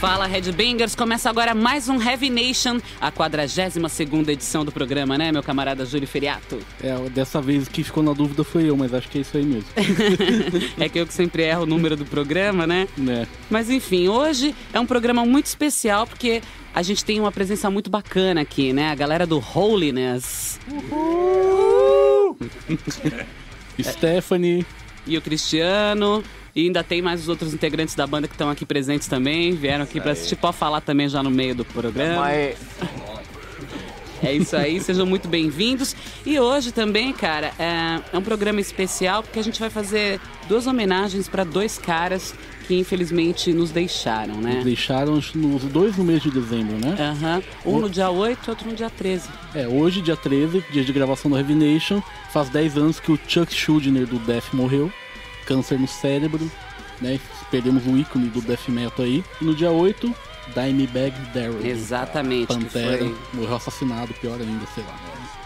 [0.00, 3.76] Fala Headbangers, começa agora mais um Heavy Nation, a 42
[4.28, 6.58] edição do programa, né, meu camarada Júlio Feriato?
[6.82, 9.44] É, dessa vez que ficou na dúvida foi eu, mas acho que é isso aí
[9.44, 9.68] mesmo.
[10.80, 12.88] é que eu que sempre erro o número do programa, né?
[12.96, 13.26] Né.
[13.50, 16.40] Mas enfim, hoje é um programa muito especial porque
[16.74, 18.90] a gente tem uma presença muito bacana aqui, né?
[18.90, 20.58] A galera do Holiness.
[23.78, 24.64] Stephanie,
[25.06, 26.24] E o Cristiano.
[26.54, 29.52] E ainda tem mais os outros integrantes da banda que estão aqui presentes também.
[29.52, 30.36] Vieram aqui pra assistir.
[30.36, 32.26] Pode falar também já no meio do programa.
[34.22, 35.96] É isso aí, sejam muito bem-vindos.
[36.26, 40.66] E hoje também, cara, é, é um programa especial porque a gente vai fazer duas
[40.66, 42.34] homenagens para dois caras
[42.66, 44.60] que infelizmente nos deixaram, né?
[44.62, 46.96] deixaram os os dois no mês de dezembro, né?
[47.00, 47.42] Aham.
[47.64, 49.28] Um no dia 8 e outro no dia 13.
[49.54, 53.18] É, hoje, dia 13, dia de gravação do Heavy Nation, faz 10 anos que o
[53.26, 54.92] Chuck Schuldiner do Death morreu,
[55.50, 56.48] câncer no cérebro,
[57.00, 57.18] né?
[57.50, 59.24] Perdemos um ícone do Death Metal aí.
[59.40, 60.14] E no dia 8,
[60.54, 61.54] Dimebag Darrell.
[61.54, 62.46] do Exatamente.
[62.46, 64.94] Pantera, foi- morreu assassinado, pior ainda, sei lá.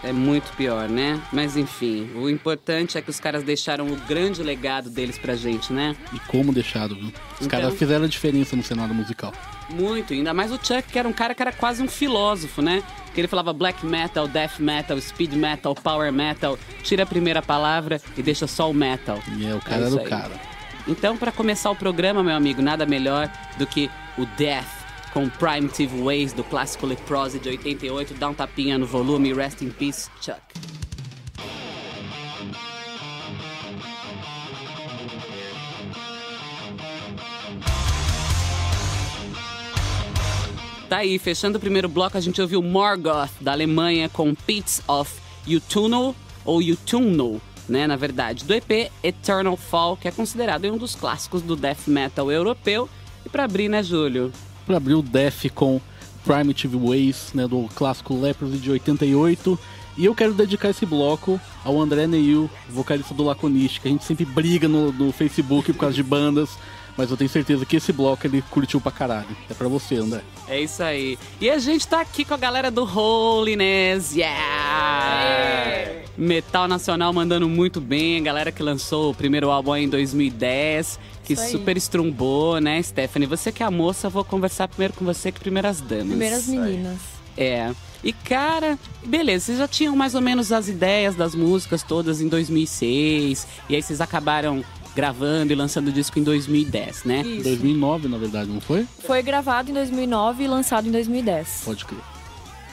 [0.03, 1.19] É muito pior, né?
[1.33, 5.73] Mas enfim, o importante é que os caras deixaram o grande legado deles pra gente,
[5.73, 5.95] né?
[6.13, 7.05] E como deixado, viu?
[7.07, 9.33] Os Então- caras fizeram a diferença no cenário musical.
[9.67, 12.83] Muito, ainda mais o Chuck, que era um cara que era quase um filósofo, né?
[13.15, 18.01] Que ele falava black metal, death metal, speed metal, power metal, tira a primeira palavra
[18.17, 19.17] e deixa só o metal.
[19.37, 20.09] E é, o cara isso era o aí.
[20.09, 20.41] cara.
[20.87, 24.67] Então, pra começar o programa, meu amigo, nada melhor do que o Death
[25.13, 28.15] com Primitive Ways do clássico Leprosy de 88.
[28.15, 30.41] Dá um tapinha no volume, rest in peace, Chuck.
[40.95, 45.11] Tá aí, fechando o primeiro bloco, a gente ouviu Morgoth, da Alemanha, com Pits of
[45.45, 46.15] Utuno,
[46.45, 51.41] ou Utuno, né, na verdade, do EP Eternal Fall, que é considerado um dos clássicos
[51.41, 52.87] do death metal europeu.
[53.25, 54.31] E pra abrir, né, Júlio?
[54.65, 55.81] Pra abrir o Def com
[56.23, 59.59] Primitive Ways, né, do clássico Leprosy de 88.
[59.97, 63.85] E eu quero dedicar esse bloco ao André Neil, vocalista do Laconistic.
[63.85, 66.51] A gente sempre briga no, no Facebook por causa de bandas,
[66.97, 69.27] mas eu tenho certeza que esse bloco ele curtiu pra caralho.
[69.49, 70.21] É pra você, André.
[70.47, 71.17] É isso aí.
[71.41, 76.05] E a gente tá aqui com a galera do Holiness, yeah!
[76.17, 80.99] Metal Nacional mandando muito bem, a galera que lançou o primeiro álbum aí em 2010,
[81.23, 81.51] que Isso aí.
[81.51, 83.27] super estrumbou, né, Stephanie?
[83.27, 86.07] Você que é a moça, eu vou conversar primeiro com você que primeiras damas.
[86.07, 86.99] Primeiras meninas.
[87.37, 87.71] É.
[88.03, 92.27] E cara, beleza, vocês já tinham mais ou menos as ideias das músicas todas em
[92.27, 94.63] 2006, e aí vocês acabaram
[94.95, 97.21] gravando e lançando o disco em 2010, né?
[97.21, 97.43] Isso.
[97.43, 98.87] 2009, na verdade, não foi?
[98.99, 101.63] Foi gravado em 2009 e lançado em 2010.
[101.65, 101.99] Pode crer.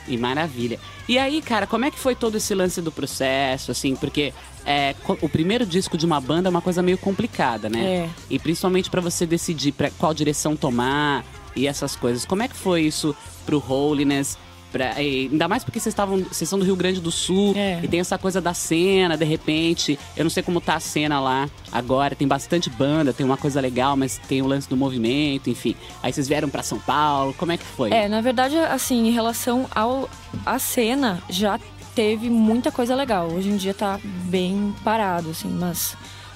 [0.07, 0.79] E maravilha.
[1.09, 3.95] E aí, cara, como é que foi todo esse lance do processo, assim?
[3.95, 4.33] Porque
[4.65, 7.85] é, o primeiro disco de uma banda é uma coisa meio complicada, né?
[7.85, 8.11] É.
[8.31, 12.25] E principalmente pra você decidir pra qual direção tomar e essas coisas.
[12.25, 14.39] Como é que foi isso pro Holiness?
[14.73, 16.19] Pra, e ainda mais porque vocês estavam.
[16.23, 17.79] Vocês são do Rio Grande do Sul É.
[17.83, 19.99] e tem essa coisa da cena, de repente.
[20.17, 23.61] Eu não sei como tá a cena lá agora, tem bastante banda, tem uma coisa
[23.61, 25.77] legal, mas tem o lance do movimento, enfim.
[26.03, 27.91] Aí vocês vieram pra São Paulo, como é que foi?
[27.93, 30.09] É, na verdade, assim, em relação ao
[30.47, 31.61] à cena, já
[31.95, 33.29] teve muita coisa legal.
[33.31, 35.95] Hoje em dia tá bem parado, assim, mas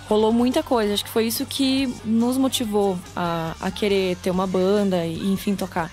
[0.09, 0.93] rolou muita coisa.
[0.95, 5.55] Acho que foi isso que nos motivou a, a querer ter uma banda e, enfim,
[5.55, 5.91] tocar.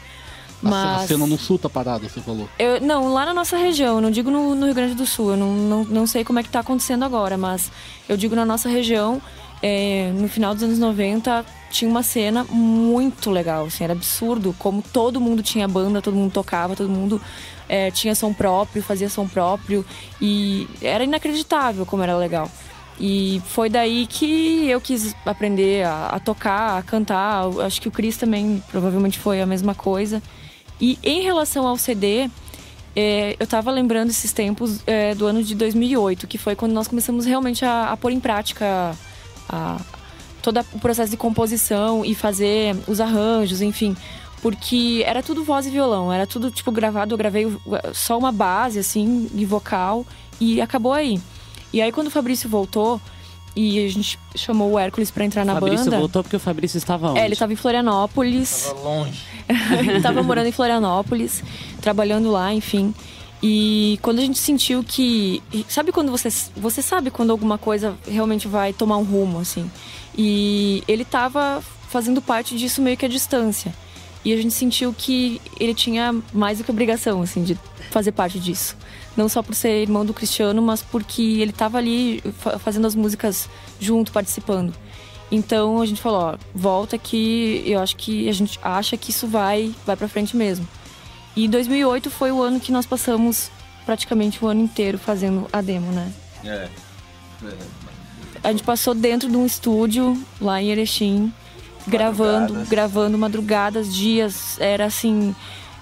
[0.63, 1.03] Mas...
[1.03, 2.49] A cena no sul tá parada, você falou.
[2.57, 5.31] Eu, não, lá na nossa região, eu não digo no, no Rio Grande do Sul,
[5.31, 7.71] eu não, não, não sei como é que tá acontecendo agora, mas
[8.07, 9.21] eu digo na nossa região,
[9.61, 14.81] é, no final dos anos 90, tinha uma cena muito legal, assim, era absurdo, como
[14.81, 17.21] todo mundo tinha banda, todo mundo tocava, todo mundo
[17.67, 19.85] é, tinha som próprio, fazia som próprio,
[20.21, 22.49] e era inacreditável como era legal.
[22.99, 27.45] E foi daí que eu quis aprender a, a tocar, a cantar.
[27.65, 30.21] Acho que o Cris também provavelmente foi a mesma coisa.
[30.79, 32.29] E em relação ao CD,
[32.95, 36.87] é, eu tava lembrando esses tempos é, do ano de 2008, que foi quando nós
[36.87, 38.95] começamos realmente a, a pôr em prática
[39.49, 39.79] a-
[40.41, 43.95] todo o processo de composição e fazer os arranjos, enfim.
[44.41, 47.59] Porque era tudo voz e violão, era tudo tipo gravado, eu gravei o-
[47.93, 50.05] só uma base, assim, de vocal,
[50.39, 51.19] e acabou aí.
[51.71, 52.99] E aí quando o Fabrício voltou,
[53.55, 55.97] e a gente chamou o Hércules pra entrar na Fabrício banda.
[55.99, 57.19] voltou porque o Fabrício estava onde?
[57.19, 58.63] É, ele tava em Florianópolis.
[58.67, 59.21] Tava longe.
[60.01, 61.43] tava morando em Florianópolis,
[61.81, 62.93] trabalhando lá, enfim.
[63.41, 65.43] E quando a gente sentiu que.
[65.67, 66.29] Sabe quando você.
[66.55, 69.69] Você sabe quando alguma coisa realmente vai tomar um rumo, assim.
[70.17, 73.73] E ele tava fazendo parte disso meio que à distância.
[74.23, 77.57] E a gente sentiu que ele tinha mais do que obrigação, assim, de
[77.91, 78.77] fazer parte disso.
[79.17, 82.23] Não só por ser irmão do Cristiano, mas porque ele estava ali
[82.59, 83.49] fazendo as músicas
[83.79, 84.73] junto, participando.
[85.33, 89.27] Então a gente falou, ó, volta que eu acho que a gente acha que isso
[89.27, 90.67] vai, vai para frente mesmo.
[91.35, 93.49] E 2008 foi o ano que nós passamos
[93.83, 96.13] praticamente o ano inteiro fazendo a demo, né?
[96.45, 96.69] É.
[98.43, 101.33] A gente passou dentro de um estúdio lá em Erechim,
[101.87, 105.35] gravando, gravando madrugadas, dias, era assim,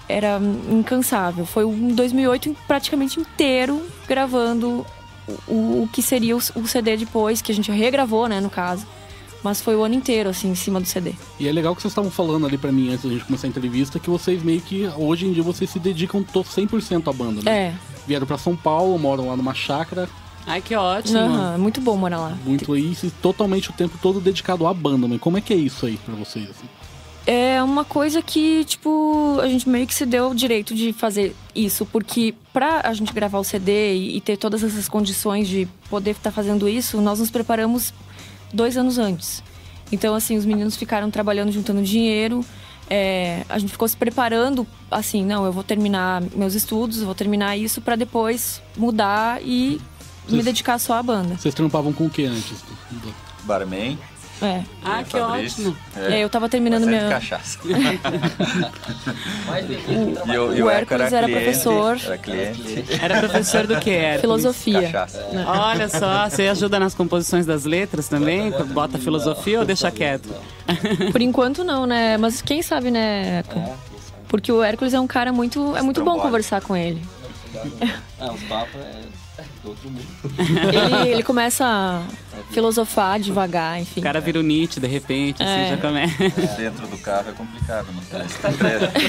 [0.08, 0.40] era
[0.70, 1.44] incansável.
[1.44, 4.86] Foi um 2008 praticamente inteiro gravando
[5.46, 8.86] o, o que seria o, o CD depois, que a gente regravou, né, no caso.
[9.42, 11.14] Mas foi o ano inteiro, assim, em cima do CD.
[11.38, 13.50] E é legal que vocês estavam falando ali para mim antes da gente começar a
[13.50, 17.50] entrevista, que vocês meio que, hoje em dia, vocês se dedicam 100% à banda, né?
[17.50, 17.74] É.
[18.06, 20.08] Vieram para São Paulo, moram lá numa chácara.
[20.46, 21.18] Ai, que ótimo.
[21.18, 22.38] Uhum, muito bom morar lá.
[22.44, 25.56] Muito isso, e totalmente o tempo todo dedicado à banda, mas como é que é
[25.56, 26.66] isso aí para vocês, assim?
[27.24, 31.36] É uma coisa que, tipo, a gente meio que se deu o direito de fazer
[31.54, 35.68] isso, porque pra a gente gravar o CD e, e ter todas essas condições de
[35.88, 37.94] poder estar tá fazendo isso, nós nos preparamos
[38.52, 39.42] dois anos antes.
[39.90, 42.44] Então, assim, os meninos ficaram trabalhando, juntando dinheiro.
[42.88, 47.56] É, a gente ficou se preparando, assim, não, eu vou terminar meus estudos, vou terminar
[47.56, 49.80] isso para depois mudar e
[50.24, 51.36] Vocês, me dedicar só à banda.
[51.36, 52.62] Vocês trampavam com o que antes?
[53.44, 53.98] Barman.
[54.42, 54.62] É.
[54.84, 55.76] Ah, que ótimo.
[55.96, 56.18] É.
[56.18, 57.08] eu tava terminando minha.
[57.08, 57.60] cachaça.
[57.64, 57.68] o,
[60.32, 61.96] e o, o Hércules era, cliente, professor.
[62.04, 62.84] Era cliente.
[63.00, 63.90] Era professor do que?
[63.90, 64.20] Hércules?
[64.20, 64.82] Filosofia.
[64.82, 65.24] Cachaça.
[65.46, 68.50] Olha só, você ajuda nas composições das letras também?
[68.72, 70.28] Bota filosofia ou deixa quieto?
[71.12, 72.16] Por enquanto não, né?
[72.16, 73.44] Mas quem sabe, né?
[74.26, 75.76] Porque o Hércules é um cara muito.
[75.76, 77.00] É muito bom conversar com ele.
[78.18, 79.11] Ah, os papos é
[79.62, 80.06] do outro mundo.
[81.02, 82.02] Ele, ele começa a
[82.50, 84.00] filosofar devagar, enfim.
[84.00, 85.68] O cara vira o Nietzsche, de repente, assim, é.
[85.70, 86.18] já começa.
[86.56, 88.02] Dentro do carro é complicado, não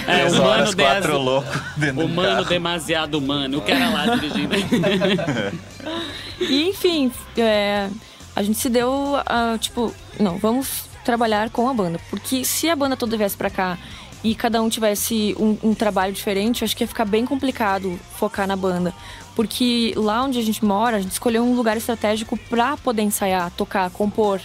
[0.07, 4.53] É, humano horas, quatro loucos dentro Humano do demasiado humano, o cara lá dirigindo.
[6.39, 7.89] e, enfim, é,
[8.35, 11.99] a gente se deu, a, tipo, não, vamos trabalhar com a banda.
[12.09, 13.77] Porque se a banda toda viesse pra cá
[14.23, 17.99] e cada um tivesse um, um trabalho diferente, eu acho que ia ficar bem complicado
[18.17, 18.93] focar na banda
[19.35, 23.51] porque lá onde a gente mora, a gente escolheu um lugar estratégico para poder ensaiar,
[23.51, 24.41] tocar, compor.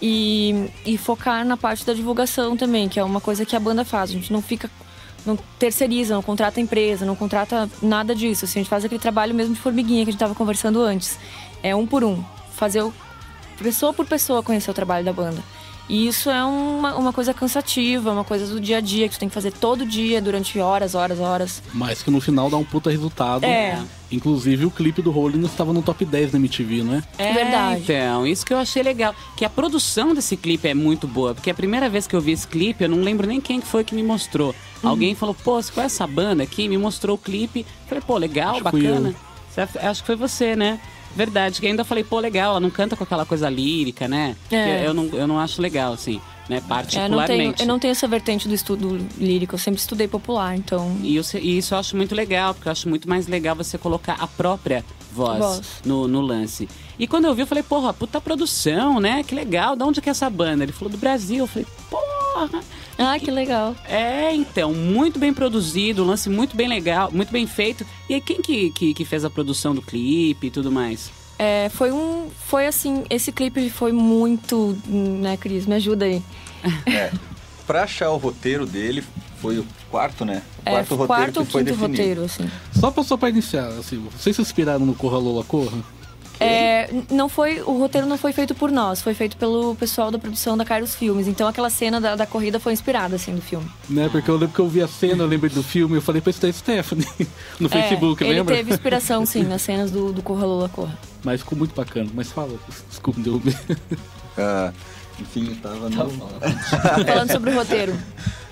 [0.00, 3.82] E, e focar na parte da divulgação também, que é uma coisa que a banda
[3.82, 4.10] faz.
[4.10, 4.70] A gente não fica
[5.26, 8.44] não terceiriza, não contrata empresa, não contrata nada disso.
[8.44, 11.18] Assim, a gente faz aquele trabalho mesmo de formiguinha que a gente estava conversando antes.
[11.62, 12.22] É um por um.
[12.52, 12.92] Fazer o,
[13.58, 15.42] pessoa por pessoa conhecer o trabalho da banda.
[15.88, 19.20] E isso é uma, uma coisa cansativa, uma coisa do dia a dia que tu
[19.20, 21.62] tem que fazer todo dia, durante horas, horas, horas.
[21.72, 23.44] Mas que no final dá um puta resultado.
[23.44, 23.80] É.
[24.10, 27.02] Inclusive o clipe do Rolling estava no top 10 da MTV, não é?
[27.18, 27.82] É verdade.
[27.82, 29.14] Então, isso que eu achei legal.
[29.36, 31.34] Que a produção desse clipe é muito boa.
[31.34, 33.84] Porque a primeira vez que eu vi esse clipe, eu não lembro nem quem foi
[33.84, 34.54] que me mostrou.
[34.82, 34.90] Uhum.
[34.90, 36.68] Alguém falou, pô, você conhece essa banda aqui?
[36.68, 37.64] Me mostrou o clipe.
[37.88, 39.14] Falei, pô, legal, acho bacana.
[39.82, 40.80] Acho que foi você, né?
[41.16, 44.36] Verdade, que ainda falei, pô, legal, ela não canta com aquela coisa lírica, né?
[44.50, 44.86] É.
[44.86, 46.62] Eu, não, eu não acho legal, assim, né?
[46.68, 47.00] Particularmente.
[47.02, 50.06] É, eu, não tenho, eu não tenho essa vertente do estudo lírico, eu sempre estudei
[50.06, 50.94] popular, então.
[51.02, 53.78] E, eu, e isso eu acho muito legal, porque eu acho muito mais legal você
[53.78, 55.82] colocar a própria voz, voz.
[55.86, 56.68] No, no lance.
[56.98, 59.22] E quando eu vi, eu falei, porra, puta produção, né?
[59.22, 60.64] Que legal, de onde que é essa banda?
[60.64, 61.66] Ele falou do Brasil, eu falei,
[62.36, 62.60] porra.
[62.98, 63.74] Ah, que legal.
[63.88, 67.86] É, então, muito bem produzido, um lance muito bem legal, muito bem feito.
[68.08, 71.10] E aí, quem que, que, que fez a produção do clipe e tudo mais?
[71.38, 72.28] É, foi um.
[72.46, 74.76] Foi assim, esse clipe foi muito.
[74.86, 75.66] Né, Cris?
[75.66, 76.22] Me ajuda aí.
[76.86, 77.12] É.
[77.66, 79.02] Pra achar o roteiro dele,
[79.40, 80.40] foi o quarto, né?
[80.60, 81.88] O quarto é, roteiro quarto que foi definido.
[81.88, 82.48] roteiro, assim.
[82.72, 85.82] Só pra, só pra iniciar, assim, vocês se inspiraram no Corra Lola Corra?
[86.38, 90.18] É, não foi, o roteiro não foi feito por nós, foi feito pelo pessoal da
[90.18, 91.26] produção da Carlos Filmes.
[91.26, 93.66] Então aquela cena da, da corrida foi inspirada, assim, do filme.
[93.88, 96.20] Né, porque eu lembro que eu vi a cena, eu lembrei do filme, eu falei
[96.20, 97.06] pra isso Stephanie
[97.58, 98.54] no é, Facebook, ele lembra?
[98.54, 100.98] Ele teve inspiração, sim, nas cenas do, do Corra Lula Corra.
[101.24, 102.10] Mas ficou muito bacana.
[102.14, 102.54] Mas fala,
[102.88, 103.42] desculpa, deu...
[104.36, 104.72] ah,
[105.18, 106.10] enfim, eu tava no...
[107.06, 107.96] Falando sobre o roteiro.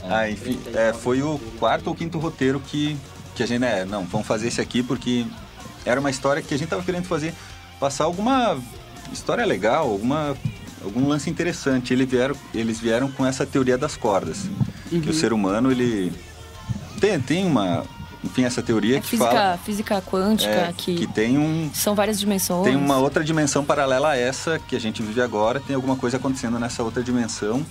[0.02, 2.96] Ah, enfim, é, foi o quarto ou quinto roteiro que,
[3.34, 5.24] que a gente, né, não, vamos fazer esse aqui porque
[5.84, 7.34] era uma história que a gente tava querendo fazer
[7.78, 8.58] passar alguma
[9.12, 10.36] história legal, alguma,
[10.82, 11.92] algum lance interessante.
[11.92, 14.44] Eles vieram, eles vieram com essa teoria das cordas.
[14.90, 15.00] Uhum.
[15.00, 15.12] Que o uhum.
[15.12, 16.12] ser humano, ele
[17.00, 17.84] tem, tem uma,
[18.22, 19.58] enfim, essa teoria é que física, fala...
[19.58, 21.70] Física quântica, é, que, que tem um...
[21.74, 22.64] São várias dimensões.
[22.64, 26.16] Tem uma outra dimensão paralela a essa que a gente vive agora, tem alguma coisa
[26.16, 27.64] acontecendo nessa outra dimensão.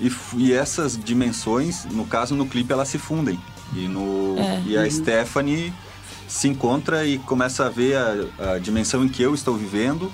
[0.00, 3.40] E, e essas dimensões, no caso, no clipe, elas se fundem.
[3.74, 4.90] E, no, é, e a uhum.
[4.90, 5.72] Stephanie
[6.28, 10.10] se encontra e começa a ver a, a, dimensão em que eu estou vivendo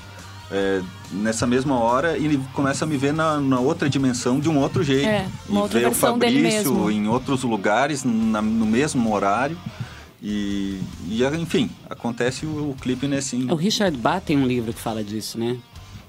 [0.50, 4.48] é, nessa mesma hora e ele começa a me ver na, na outra dimensão de
[4.48, 5.08] um outro jeito.
[5.08, 6.90] É, uma e outra ver o Fabrício mesmo.
[6.90, 9.56] em outros lugares, na- no mesmo horário.
[10.22, 13.36] E, e, enfim, acontece o, o clipe nesse.
[13.50, 15.56] O Richard Bach tem um livro que fala disso, né?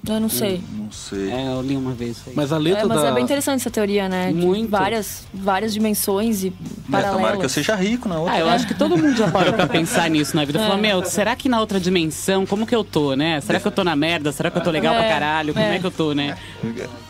[0.06, 0.62] Eu não sei.
[0.72, 1.30] Não sei.
[1.30, 2.18] É, eu li uma vez.
[2.34, 3.08] Mas a letra É, mas da...
[3.08, 4.28] é bem interessante essa teoria, né?
[4.28, 4.68] De Muito.
[4.70, 6.52] Várias, várias dimensões e É,
[6.86, 7.38] tomara paralelas.
[7.38, 8.34] que eu seja rico na outra.
[8.34, 10.58] Ah, eu acho que todo mundo já parou pra pensar nisso na vida.
[10.58, 13.40] Falou, meu, será que na outra dimensão, como que eu tô, né?
[13.40, 14.30] Será que eu tô na merda?
[14.30, 15.54] Será que eu tô legal pra É, caralho?
[15.54, 15.76] Como é.
[15.76, 15.78] é.
[15.78, 16.36] que eu tô, né?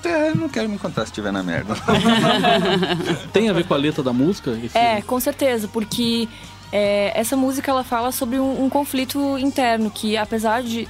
[0.05, 1.75] É, eu não quero me encontrar se estiver na merda.
[3.33, 4.51] Tem a ver com a letra da música?
[4.63, 6.29] Esse- É, com certeza, porque
[6.73, 10.89] é, essa música ela fala sobre um, um conflito interno que, apesar de,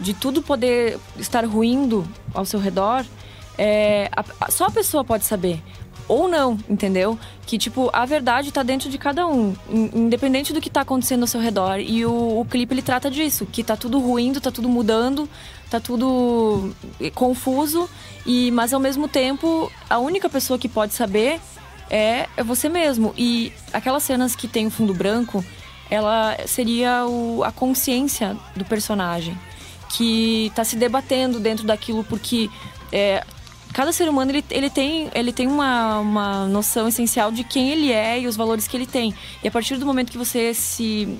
[0.00, 3.04] de tudo poder estar ruindo ao seu redor,
[3.56, 5.62] é, a- a- só a pessoa pode saber.
[6.06, 7.18] Ou não, entendeu?
[7.44, 11.20] Que, tipo, a verdade tá dentro de cada um, in- independente do que tá acontecendo
[11.22, 11.78] ao seu redor.
[11.80, 15.28] E o, o clipe, ele trata disso, que tá tudo ruindo, tá tudo mudando,
[15.70, 17.90] tá tudo eh, confuso,
[18.24, 21.38] e mas ao mesmo tempo, a única pessoa que pode saber
[21.90, 23.12] é, é você mesmo.
[23.18, 25.44] E aquelas cenas que tem o fundo branco,
[25.90, 29.36] ela seria o- a consciência do personagem
[29.88, 32.50] que tá se debatendo dentro daquilo porque
[32.92, 33.24] é,
[33.72, 37.92] cada ser humano ele, ele tem, ele tem uma, uma noção essencial de quem ele
[37.92, 39.14] é e os valores que ele tem.
[39.42, 41.18] E a partir do momento que você se,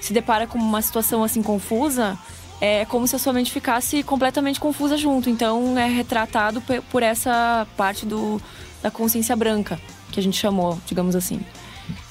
[0.00, 2.18] se depara com uma situação assim confusa,
[2.60, 5.30] é como se a sua mente ficasse completamente confusa junto.
[5.30, 8.40] Então é retratado por essa parte do,
[8.82, 9.80] da consciência branca,
[10.12, 11.40] que a gente chamou, digamos assim.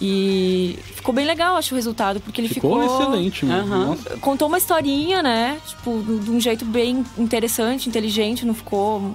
[0.02, 3.88] E ficou bem legal, acho, o resultado, porque ele Ficou, ficou excelente, mano.
[3.88, 4.18] Nossa.
[4.18, 5.60] contou uma historinha, né?
[5.68, 9.14] Tipo, de um jeito bem interessante, inteligente, não ficou,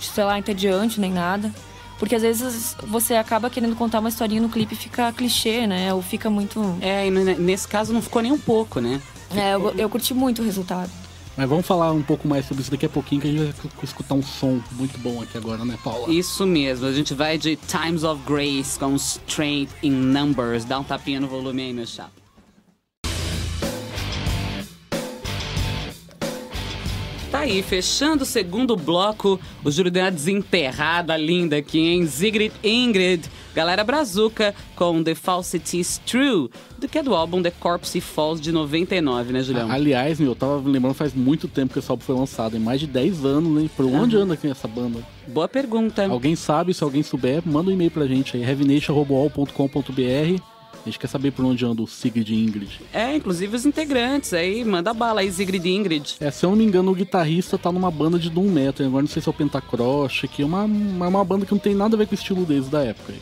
[0.00, 1.52] sei lá, entediante nem nada.
[1.98, 5.92] Porque às vezes você acaba querendo contar uma historinha no clipe e fica clichê, né?
[5.92, 6.76] Ou fica muito.
[6.80, 9.02] É, e nesse caso não ficou nem um pouco, né?
[9.34, 10.90] É, eu, eu curti muito o resultado.
[11.38, 13.84] Mas vamos falar um pouco mais sobre isso daqui a pouquinho, que a gente vai
[13.84, 16.12] escutar um som muito bom aqui agora, né, Paula?
[16.12, 20.64] Isso mesmo, a gente vai de Times of Grace com Strength in Numbers.
[20.64, 22.10] Dá um tapinha no volume aí, meu chapa.
[27.30, 32.04] Tá aí, fechando o segundo bloco, o Júlio deu uma desenterrada linda aqui, hein?
[32.04, 36.48] Zigrid Ingrid, galera brazuca com The Falsity is True,
[36.78, 39.68] do que é do álbum The Corpse Falls de 99, né, Julião?
[39.68, 42.78] Aliás, meu, eu tava lembrando faz muito tempo que esse álbum foi lançado, em mais
[42.78, 43.68] de 10 anos, né?
[43.76, 45.00] Por onde anda aqui essa banda?
[45.26, 46.06] Boa pergunta.
[46.06, 49.50] Alguém sabe, se alguém souber, manda um e-mail pra gente aí, heavination.com.br.
[50.80, 52.80] A gente quer saber por onde anda o Sigrid Ingrid.
[52.92, 56.14] É, inclusive os integrantes aí, manda bala aí, Zigrid Ingrid.
[56.20, 58.86] É, se eu não me engano, o guitarrista tá numa banda de Doom Metal.
[58.86, 61.58] Agora não sei se é o Pentacross, que é uma, é uma banda que não
[61.58, 63.12] tem nada a ver com o estilo deles da época.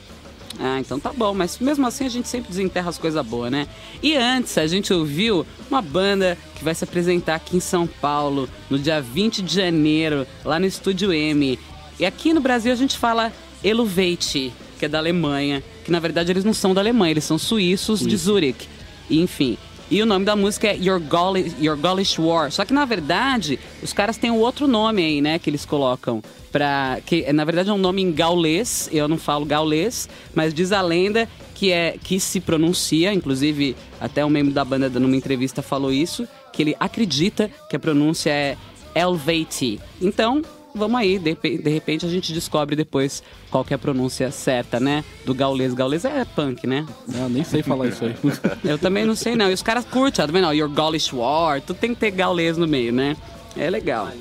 [0.58, 3.66] Ah, então tá bom, mas mesmo assim a gente sempre desenterra as coisas boas, né?
[4.02, 8.48] E antes a gente ouviu uma banda que vai se apresentar aqui em São Paulo
[8.70, 11.58] no dia 20 de janeiro, lá no Estúdio M.
[11.98, 13.32] E aqui no Brasil a gente fala
[13.62, 17.38] Eluvate, que é da Alemanha, que na verdade eles não são da Alemanha, eles são
[17.38, 18.68] suíços de Zurich.
[19.08, 19.58] E, enfim.
[19.88, 22.50] E o nome da música é Your, Gaulish, Your Gaulish War.
[22.50, 26.22] Só que na verdade, os caras têm um outro nome aí, né, que eles colocam.
[26.50, 30.72] Pra, que na verdade é um nome em gaulês, eu não falo gaulês, mas diz
[30.72, 35.62] a lenda que é que se pronuncia, inclusive até um membro da banda numa entrevista
[35.62, 38.56] falou isso, que ele acredita que a pronúncia é
[38.94, 39.78] Elvate.
[40.00, 40.42] Então,
[40.76, 44.78] vamos aí, de, de repente a gente descobre depois qual que é a pronúncia certa,
[44.78, 45.04] né?
[45.24, 45.74] Do gaulês.
[45.74, 46.86] Gaulês é punk, né?
[47.14, 48.14] Ah, eu nem sei falar isso aí.
[48.64, 49.50] Eu também não sei não.
[49.50, 50.46] E os caras curtem, ó, tá vendo?
[50.46, 53.16] ó, Your Gaulish War, tudo tem que ter gaulês no meio, né?
[53.56, 54.06] É legal.
[54.06, 54.16] Né?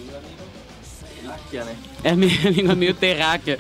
[2.04, 3.60] É meio, a língua meio terráquea.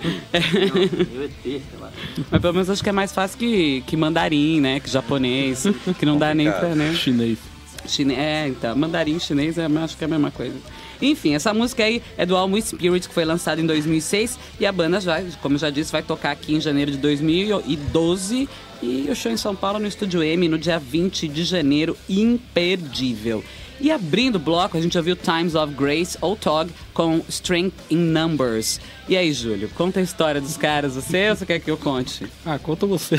[2.29, 4.79] Mas pelo menos acho que é mais fácil que, que mandarim, né?
[4.79, 5.65] Que japonês.
[5.97, 6.93] Que não dá nem pra, né?
[6.93, 7.39] Chinês.
[7.87, 8.15] Chine...
[8.15, 10.55] É, então, mandarim chinês é, acho que é a mesma coisa.
[11.01, 14.39] Enfim, essa música aí é do álbum Spirit, que foi lançado em 2006.
[14.59, 18.49] E a banda, já, como já disse, vai tocar aqui em janeiro de 2012.
[18.81, 23.43] E o show em São Paulo no Estúdio M no dia 20 de janeiro, imperdível.
[23.79, 27.97] E abrindo o bloco, a gente ouviu Times of Grace, ou TOG, com Strength in
[27.97, 28.79] Numbers.
[29.07, 32.25] E aí, Júlio, conta a história dos caras, você ou você quer que eu conte?
[32.45, 33.15] Ah, conta você.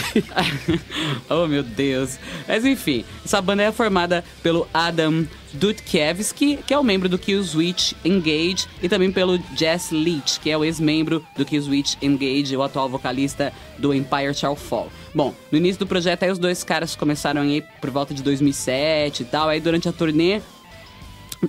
[1.28, 2.16] oh, meu Deus.
[2.46, 7.92] Mas enfim, essa banda é formada pelo Adam Dudkiewski, que é o membro do Killswitch
[8.04, 12.88] Engage, e também pelo Jess Leach, que é o ex-membro do Killswitch Engage, o atual
[12.88, 14.90] vocalista do Empire Shall Fall.
[15.16, 19.22] Bom, no início do projeto aí os dois caras começaram aí por volta de 2007
[19.22, 20.42] e tal, aí durante a turnê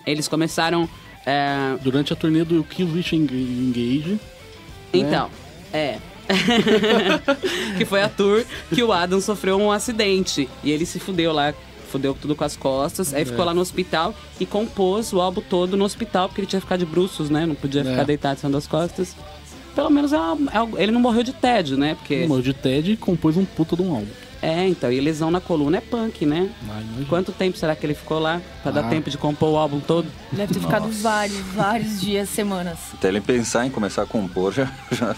[0.05, 0.87] eles começaram...
[1.25, 4.17] é, Durante a turnê do Killswitch Engage,
[4.93, 5.29] Então,
[5.73, 5.97] é.
[7.77, 10.47] que foi a tour que o Adam sofreu um acidente.
[10.63, 11.53] E ele se fudeu lá
[11.89, 13.13] fudeu tudo com as costas.
[13.13, 16.59] Aí ficou lá no hospital e compôs o álbum todo no hospital, porque ele tinha
[16.61, 17.45] que ficar de bruços, né?
[17.45, 17.83] Não podia É.
[17.83, 19.13] ficar deitado em cima das costas.
[19.77, 21.93] Pelo menos é uma- é algo- ele não morreu de tédio, né?
[21.93, 22.25] Porque.
[22.27, 24.07] O de Ted compôs um puta de um álbum.
[24.41, 26.49] É, então, e lesão na coluna é punk, né?
[26.63, 27.05] Imagina.
[27.07, 28.41] Quanto tempo será que ele ficou lá?
[28.63, 28.89] Pra dar Ah.
[28.89, 30.07] tempo de compor o álbum todo?
[30.31, 32.77] Deve ter ficado vários, vários dias, semanas.
[32.93, 35.15] Até ele pensar em começar a compor já, já,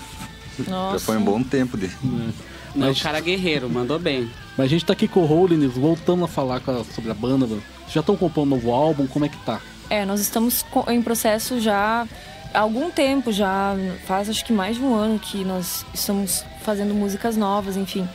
[0.59, 1.89] já foi um bom tempo de.
[2.03, 4.29] Não, Mas- o cara guerreiro, mandou bem.
[4.57, 7.13] Mas a gente tá aqui com o Holiness, voltando a falar com a- sobre a
[7.13, 7.47] banda.
[7.47, 7.63] mano.
[7.79, 9.07] Vocês já estão compondo um novo álbum?
[9.07, 9.59] Como é que tá?
[9.89, 12.07] É, nós estamos em processo já
[12.53, 13.75] há algum tempo, já
[14.05, 18.07] faz acho que mais de um ano que nós estamos fazendo músicas novas, enfim.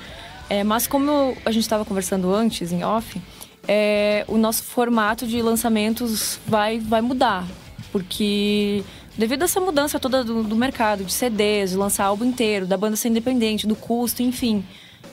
[0.48, 3.20] É, mas como a gente estava conversando antes, em off,
[3.66, 7.46] é, o nosso formato de lançamentos vai, vai mudar.
[7.90, 8.82] Porque
[9.16, 12.76] devido a essa mudança toda do, do mercado, de CDs, de lançar álbum inteiro, da
[12.76, 14.64] banda ser independente, do custo, enfim,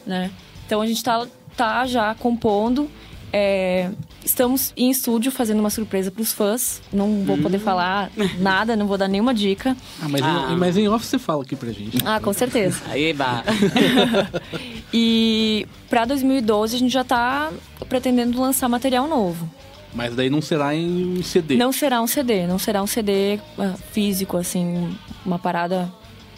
[0.05, 0.31] né?
[0.65, 1.25] Então a gente tá,
[1.55, 2.89] tá já compondo.
[3.33, 3.89] É,
[4.23, 6.81] estamos em estúdio fazendo uma surpresa para os fãs.
[6.91, 9.75] Não vou poder falar nada, não vou dar nenhuma dica.
[10.01, 10.49] Ah, mas, Ah.
[10.51, 11.97] Em, mas em off você fala aqui pra gente.
[12.05, 12.81] Ah, com certeza.
[12.89, 13.43] Aí, bah.
[14.93, 17.51] E para 2012 a gente já tá
[17.87, 19.49] pretendendo lançar material novo.
[19.93, 21.55] Mas daí não será em CD.
[21.57, 24.95] Não será um CD, não será um CD ah, físico, assim,
[25.25, 25.91] uma parada.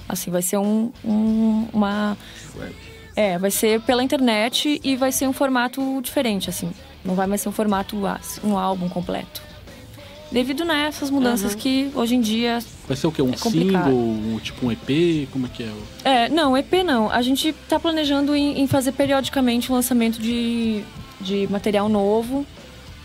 [0.10, 2.18] Assim, vai ser um, um- uma.
[3.16, 6.72] É, vai ser pela internet e vai ser um formato diferente, assim.
[7.06, 9.42] Não vai mais ser um formato, ah, um álbum completo.
[10.32, 12.58] Devido nessas mudanças que hoje em dia.
[12.88, 13.22] Vai ser o quê?
[13.22, 13.94] Um É single?
[13.94, 15.30] Um, tipo um EP?
[15.32, 15.72] Como é que é?
[16.04, 17.12] É, não, EP não.
[17.12, 20.84] A gente tá planejando em, em fazer periodicamente o lançamento de,
[21.22, 22.44] de material novo.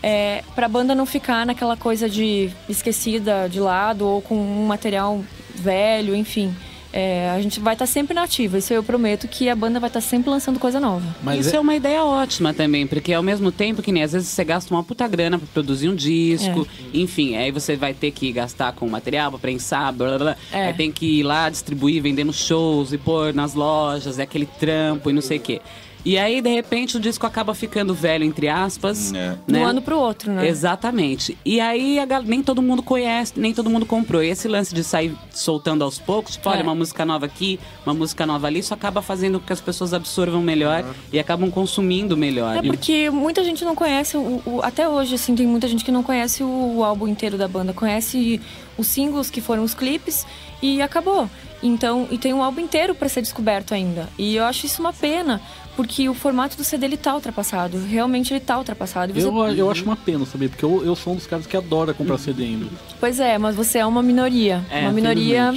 [0.01, 5.23] É, pra banda não ficar naquela coisa de esquecida de lado ou com um material
[5.53, 6.55] velho, enfim.
[6.91, 9.89] É, a gente vai estar sempre na ativa, isso eu prometo que a banda vai
[9.89, 11.05] estar sempre lançando coisa nova.
[11.21, 11.61] Mas Isso é- é...
[11.61, 14.83] uma ideia ótima também, porque ao mesmo tempo que nem às vezes você gasta uma
[14.83, 19.29] puta grana pra produzir um disco, enfim, aí você vai ter que gastar com material
[19.29, 20.35] pra prensar, blá blá blá.
[20.51, 20.67] É.
[20.67, 24.47] Aí tem que ir lá distribuir, vender nos shows e pôr nas lojas, é aquele
[24.59, 25.61] trampo e não sei o quê.
[26.05, 29.13] E aí, de repente, o disco acaba ficando velho, entre aspas.
[29.13, 29.35] É.
[29.45, 29.59] De né?
[29.61, 30.47] um ano pro outro, né?
[30.47, 31.37] Exatamente.
[31.43, 34.23] E aí a gal- nem todo mundo conhece, nem todo mundo comprou.
[34.23, 36.63] E esse lance de sair soltando aos poucos, tipo, olha, É.
[36.63, 39.93] uma música nova aqui, uma música nova ali, isso acaba fazendo com que as pessoas
[39.93, 42.57] absorvam melhor e acabam consumindo melhor.
[42.57, 45.91] É porque muita gente não conhece, o, o- até hoje, assim, tem muita gente que
[45.91, 47.73] não conhece o, o álbum inteiro da banda.
[47.73, 48.39] Conhece
[48.77, 50.25] os singles que foram os clipes
[50.61, 51.29] e acabou.
[51.61, 54.07] Então, e tem um álbum inteiro para ser descoberto ainda.
[54.17, 55.41] E eu acho isso uma pena,
[55.79, 57.79] porque o formato do CD ele tá ultrapassado.
[57.79, 59.13] Realmente ele tá ultrapassado.
[59.13, 60.49] Você- Eu, eu acho uma pena, sabe?
[60.49, 62.65] Porque eu, eu sou um dos caras que adora comprar CD ainda.
[62.99, 64.61] Pois é, mas você é uma minoria.
[64.69, 65.53] É, uma minoria.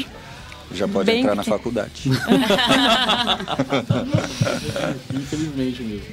[0.73, 2.05] Já pode Bem entrar na faculdade.
[5.13, 6.07] Infelizmente mesmo.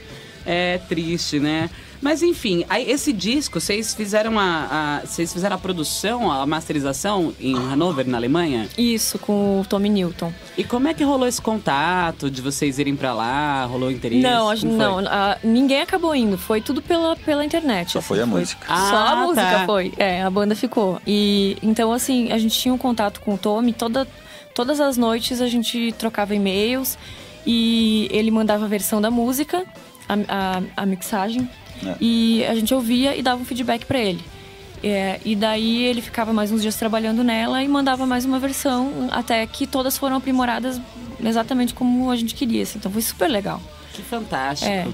[0.51, 1.69] É triste, né?
[2.01, 7.33] Mas enfim, aí esse disco, vocês fizeram a, a- vocês fizeram a produção, a masterização
[7.39, 8.67] em Hanover, na Alemanha?
[8.77, 10.33] Isso, com o Tommy Newton.
[10.57, 13.65] E como é que rolou esse contato de vocês irem pra lá?
[13.65, 14.21] Rolou interesse?
[14.23, 14.69] Não, Como foi?
[14.77, 16.37] não a- ninguém acabou indo.
[16.37, 17.91] Foi tudo pela, pela internet.
[17.91, 18.65] Só assim, foi a música.
[18.65, 19.65] Só Ah, a música tá.
[19.65, 19.93] foi.
[19.97, 20.99] É, a banda ficou.
[21.05, 23.73] E então, assim, a gente tinha um contato com o Tommy.
[23.73, 24.07] Toda,
[24.55, 26.97] todas as noites a gente trocava e-mails
[27.45, 29.65] e ele mandava a versão da música,
[30.09, 31.47] a, a, a mixagem.
[31.85, 31.95] É.
[32.01, 34.19] E a gente ouvia e dava um feedback pra ele.
[34.83, 39.09] É, e daí ele ficava mais uns dias trabalhando nela e mandava mais uma versão,
[39.11, 40.79] até que todas foram aprimoradas
[41.23, 42.63] exatamente como a gente queria.
[42.63, 42.79] assim.
[42.79, 43.61] Então foi super legal.
[43.93, 44.71] Que fantástico.
[44.71, 44.87] É.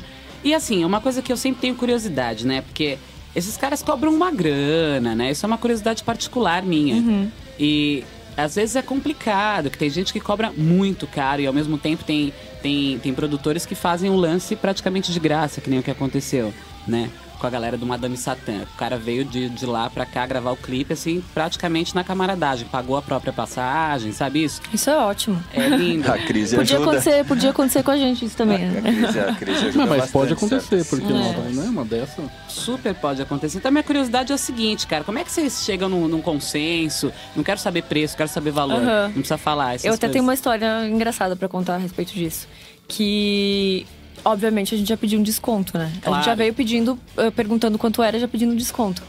[0.44, 2.62] E assim, uma coisa que eu sempre tenho curiosidade, né?
[2.62, 2.98] Porque
[3.36, 5.32] esses caras cobram uma grana, né?
[5.32, 6.96] Isso é uma curiosidade particular minha.
[6.96, 7.32] Uhum.
[7.60, 8.04] E
[8.38, 12.04] às vezes é complicado, que tem gente que cobra muito caro e ao mesmo tempo
[12.04, 15.92] tem, tem, tem produtores que fazem o lance praticamente de graça, que nem o que
[15.92, 16.54] aconteceu,
[16.88, 17.10] né?
[17.40, 18.64] Com a galera do Madame Satã.
[18.74, 22.68] O cara veio de, de lá pra cá gravar o clipe, assim, praticamente na camaradagem.
[22.68, 24.62] Pagou a própria passagem, sabe isso?
[24.74, 25.42] Isso é ótimo.
[25.54, 26.10] É lindo.
[26.12, 26.92] A crise Podia ajuda.
[26.92, 28.64] acontecer, podia acontecer com a gente isso também.
[28.66, 28.82] A né?
[28.82, 30.90] crise, a crise ajuda Não, mas bastante, pode acontecer, certo?
[30.90, 31.52] porque É.
[31.54, 32.24] não é uma dessa.
[32.48, 33.58] Super pode acontecer.
[33.58, 37.12] Então, minha curiosidade é o seguinte, cara: como é que vocês chegam num, num consenso?
[37.36, 38.82] Não quero saber preço, quero saber valor.
[38.82, 39.04] Aham.
[39.08, 39.74] Não precisa falar.
[39.76, 40.14] essas Eu até coisas.
[40.14, 42.48] tenho uma história engraçada pra contar a respeito disso.
[42.88, 43.86] Que,
[44.26, 45.92] obviamente, a gente já pediu um desconto, né?
[45.98, 46.16] A Claro.
[46.18, 49.02] gente já veio pedindo, eh, perguntando quanto era, já pedindo um desconto.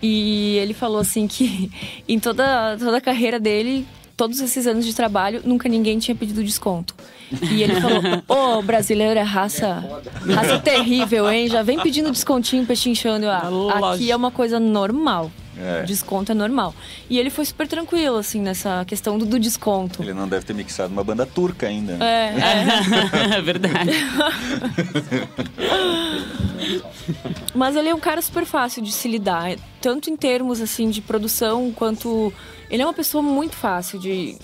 [0.00, 1.70] E ele falou assim que
[2.08, 6.42] em toda, toda a carreira dele, todos esses anos de trabalho, nunca ninguém tinha pedido
[6.42, 6.94] desconto.
[7.50, 9.82] E ele falou: Ô, brasileiro é raça,
[10.34, 11.48] raça terrível, hein?
[11.48, 13.28] Já vem pedindo descontinho, pechinchando.
[13.28, 13.84] Ah, Lógico.
[13.86, 15.30] aqui é uma coisa normal.
[15.62, 15.82] É.
[15.84, 16.74] Desconto é normal.
[17.08, 20.02] E ele foi super tranquilo, assim, nessa questão do, do desconto.
[20.02, 21.92] Ele não deve ter mixado uma banda turca ainda.
[22.04, 23.36] É, é.
[23.38, 23.92] é verdade.
[27.54, 31.00] Mas ele é um cara super fácil de se lidar, tanto em termos assim de
[31.00, 32.32] produção quanto
[32.72, 34.34] ele é uma pessoa muito fácil de,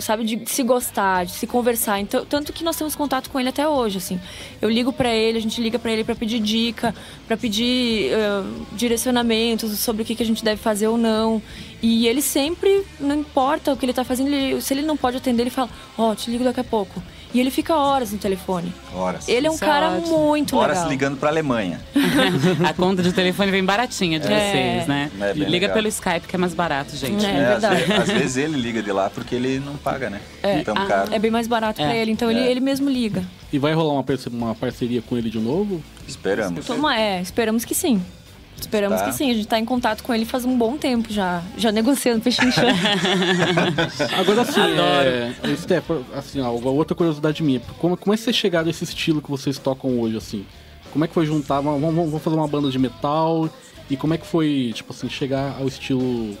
[0.00, 2.00] sabe, de se gostar, de se conversar.
[2.00, 4.20] Então, tanto que nós temos contato com ele até hoje, assim.
[4.60, 6.92] Eu ligo para ele, a gente liga para ele para pedir dica,
[7.28, 11.40] para pedir uh, direcionamentos sobre o que, que a gente deve fazer ou não.
[11.80, 15.18] E ele sempre, não importa o que ele tá fazendo, ele, se ele não pode
[15.18, 17.00] atender, ele fala: "Ó, oh, te ligo daqui a pouco".
[17.36, 18.72] E ele fica horas no telefone.
[18.94, 19.28] Horas.
[19.28, 20.18] Ele é um Isso é cara ótimo.
[20.26, 20.90] muito Horas legal.
[20.90, 21.78] ligando pra Alemanha.
[22.66, 24.30] A conta de telefone vem baratinha de É.
[24.78, 25.10] vocês, né?
[25.20, 25.72] É Liga legal.
[25.74, 27.26] pelo Skype que é mais barato, gente.
[27.26, 27.28] É.
[27.28, 27.82] às verdade.
[27.84, 30.18] ve- Às, vezes ele liga de lá porque ele não paga, né?
[30.42, 30.62] É.
[30.62, 31.12] Tão Ah, caro.
[31.14, 31.84] É bem mais barato É.
[31.84, 32.50] pra ele, então ele, É.
[32.50, 33.22] ele mesmo liga.
[33.52, 35.82] E vai rolar uma, uma parceria com ele de novo?
[36.08, 36.64] Esperamos.
[36.64, 38.02] Toma, é, esperamos que sim.
[38.60, 39.06] Esperamos Tá.
[39.06, 39.30] que sim.
[39.30, 41.42] A gente tá em contato com ele faz um bom tempo já.
[41.56, 42.64] Já negociando peixinho chão.
[44.18, 47.60] Agora assim, é, Steph, assim, ó, outra curiosidade minha.
[47.78, 50.44] Como, como é que vocês chegaram a esse estilo que vocês tocam hoje, assim?
[50.92, 53.50] Como é que foi juntar, vamos, vamos fazer uma banda de metal,
[53.90, 56.36] e como é que foi, tipo assim, chegar ao estilo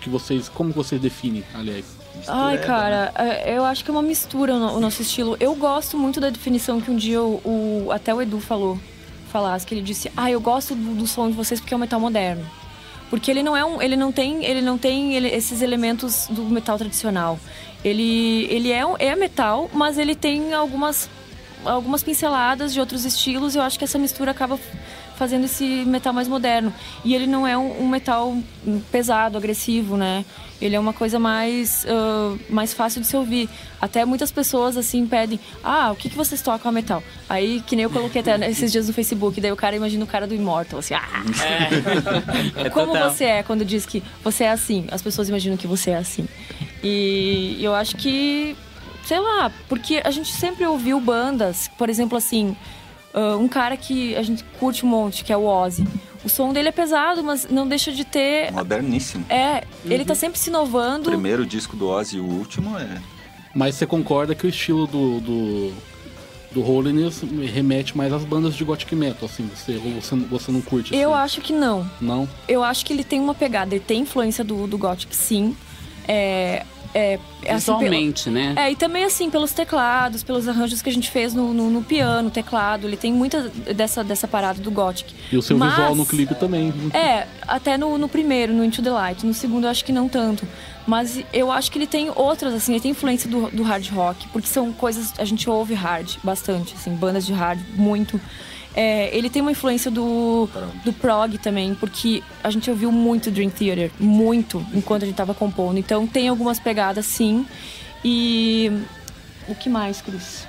[0.00, 1.84] que vocês, como vocês definem, aliás?
[2.28, 5.36] Ai, cara, é, eu acho que é uma mistura o nosso estilo.
[5.40, 7.40] Eu gosto muito da definição que um dia o,
[7.86, 8.78] o- até o Edu falou,
[9.34, 11.80] falasse, que ele disse, ah, eu gosto do, do som de vocês porque é um
[11.80, 12.46] metal moderno.
[13.10, 16.42] Porque ele não é um, ele não tem, ele não tem ele- esses elementos do
[16.44, 17.38] metal tradicional.
[17.84, 21.10] Ele, ele é, é metal, mas ele tem algumas,
[21.64, 23.54] algumas pinceladas de outros estilos.
[23.54, 24.58] E eu acho que essa mistura acaba
[25.16, 26.72] fazendo esse metal mais moderno.
[27.04, 28.36] E ele não é um, um metal
[28.90, 30.24] pesado, agressivo, né?
[30.60, 33.48] Ele é uma coisa mais, ah, mais fácil de se ouvir.
[33.80, 35.38] Até muitas pessoas, assim, pedem...
[35.62, 37.02] Ah, o que, que vocês tocam a metal?
[37.28, 39.40] Aí, que nem eu coloquei até esses dias no Facebook.
[39.40, 40.94] Daí o cara imagina o cara do Immortal, assim...
[40.94, 41.24] Ah,
[42.56, 43.10] É como total.
[43.10, 44.86] você é quando diz que você é assim?
[44.90, 46.26] As pessoas imaginam que você é assim.
[46.82, 48.56] E eu acho que,
[49.06, 52.56] sei lá, porque a gente sempre ouviu bandas, por exemplo, assim,
[53.14, 55.86] ah, um cara que a gente curte um monte, que é o Ozzy.
[56.24, 58.50] O som dele é pesado, mas não deixa de ter.
[58.50, 59.26] Moderníssimo.
[59.28, 61.10] É, ele tá sempre se O inovando.
[61.10, 63.00] primeiro disco do Ozzy e o último é.
[63.54, 65.72] Mas você concorda que o estilo do, do,
[66.50, 70.94] do Holiness remete mais às bandas de gothic metal, assim, você, você, você não curte
[70.94, 71.02] assim?
[71.02, 71.88] Eu acho que não.
[72.00, 72.28] Não?
[72.48, 75.54] Eu acho que ele tem uma pegada, ele tem influência do, do Gothic, sim.
[76.08, 76.64] É.
[76.94, 78.54] É, é assim, pelo- Visualmente, né?
[78.56, 81.82] É, e também assim, pelos teclados, pelos arranjos que a gente fez no, no, no
[81.82, 85.12] piano, teclado, ele tem muita dessa, dessa parada do Gothic.
[85.32, 86.72] E o seu Mas- visual no clipe também.
[86.94, 89.26] É, até no, no primeiro, no Into the Light.
[89.26, 90.46] No segundo eu acho que não tanto.
[90.86, 94.28] Mas eu acho que ele tem outras, assim, ele tem influência do, do hard rock,
[94.28, 95.12] porque são coisas.
[95.18, 98.20] A gente ouve hard bastante, assim, bandas de hard, muito.
[98.76, 100.48] É, ele tem uma influência do,
[100.84, 105.32] do prog também, porque a gente ouviu muito Dream Theater, muito, enquanto a gente tava
[105.32, 105.78] compondo.
[105.78, 107.46] Então tem algumas pegadas, sim.
[108.04, 108.70] E.
[109.48, 110.46] O que mais, Cris?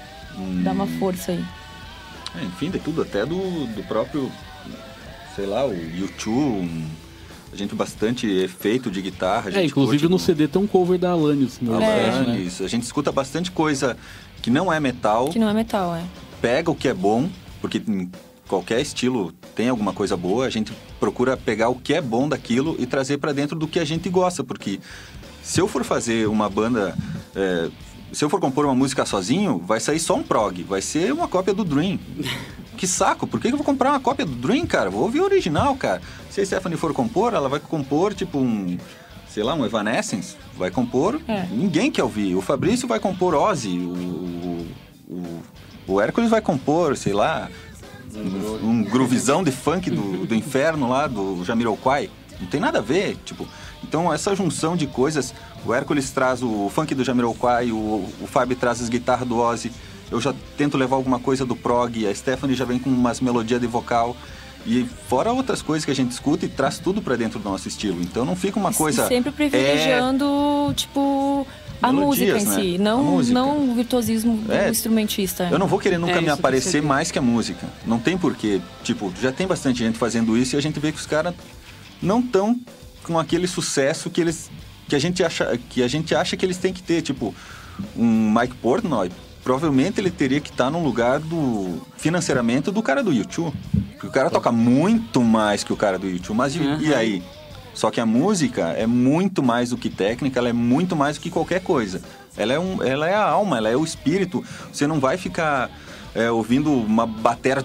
[0.63, 1.43] Dá uma força aí.
[2.41, 4.31] é, enfim, de tudo, até do, do próprio,
[5.35, 6.35] sei lá, o YouTube.
[6.35, 6.85] um-
[7.53, 9.45] a gente bastante efeito de guitarra.
[9.45, 12.37] a É, gente inclusive curte no CD tem um cover da Alanis É, né?
[12.39, 12.65] isso.
[12.65, 13.95] A gente escuta bastante coisa
[14.41, 16.03] que não é metal, Que não é metal, é.
[16.41, 17.29] pega o que é bom,
[17.65, 18.11] porque em
[18.47, 22.75] qualquer estilo tem alguma coisa boa, a gente procura pegar o que é bom daquilo
[22.77, 24.79] e trazer pra dentro do que a gente gosta, porque
[25.41, 26.95] se eu for fazer uma banda,
[27.35, 27.69] é,
[28.13, 31.27] se eu for compor uma música sozinho, vai sair só um prog, vai ser uma
[31.27, 31.99] cópia do Dream.
[32.77, 34.89] Que saco, por que que eu vou comprar uma cópia do Dream, cara?
[34.89, 36.01] Vou ouvir o original, cara.
[36.29, 38.77] Se a Stephanie for compor, ela vai compor tipo um,
[39.29, 41.47] sei lá, um Evanescence, vai compor, É.
[41.49, 42.35] ninguém quer ouvir.
[42.35, 44.67] O Fabrício vai compor Ozzy, o, o,
[45.07, 45.41] o,
[45.87, 47.49] o Hércules vai compor, sei lá,
[48.15, 52.09] um, um groovizão de funk do, do inferno lá, do Jamiroquai.
[52.39, 53.47] Não tem nada a ver, tipo...
[53.87, 55.31] Então, essa junção de coisas,
[55.63, 59.71] o Hércules traz o funk do Jamiroquai, o, o Fábio traz as guitarras do Ozzy,
[60.09, 63.61] eu já tento levar alguma coisa do prog, a Stephanie já vem com umas melodias
[63.61, 64.17] de vocal,
[64.65, 67.67] e fora outras coisas que a gente escuta e traz tudo pra dentro do nosso
[67.67, 68.01] estilo.
[68.01, 69.05] Então, não fica uma coisa...
[69.05, 71.45] E sempre privilegiando, tipo,
[71.81, 72.89] a música Melodias, em si, né?
[72.89, 73.33] A não, música.
[73.33, 74.69] não o virtuosismo do É.
[74.69, 75.47] instrumentista.
[75.51, 77.67] Eu não vou querer nunca É, me aparecer mais que a música.
[77.85, 78.61] Não tem porquê.
[78.83, 81.33] Tipo, já tem bastante gente fazendo isso e a gente vê que os caras
[82.01, 82.59] não estão
[83.03, 84.49] com aquele sucesso que eles
[84.87, 87.33] que a gente acha que a gente acha que eles têm que ter, tipo,
[87.97, 89.11] um Mike Portnoy,
[89.43, 93.53] provavelmente ele teria que estar num lugar do financeiramente do cara do YouTube.
[93.93, 96.79] Porque o cara toca muito mais que o cara do YouTube, mas Uhum.
[96.81, 97.23] e aí?
[97.75, 101.21] Só que a música é muito mais do que técnica, ela é muito mais do
[101.21, 102.01] que qualquer coisa.
[102.37, 104.43] Ela é, um, ela é a alma, ela é o espírito.
[104.71, 105.69] Você não vai ficar
[106.15, 107.61] é, ouvindo uma batera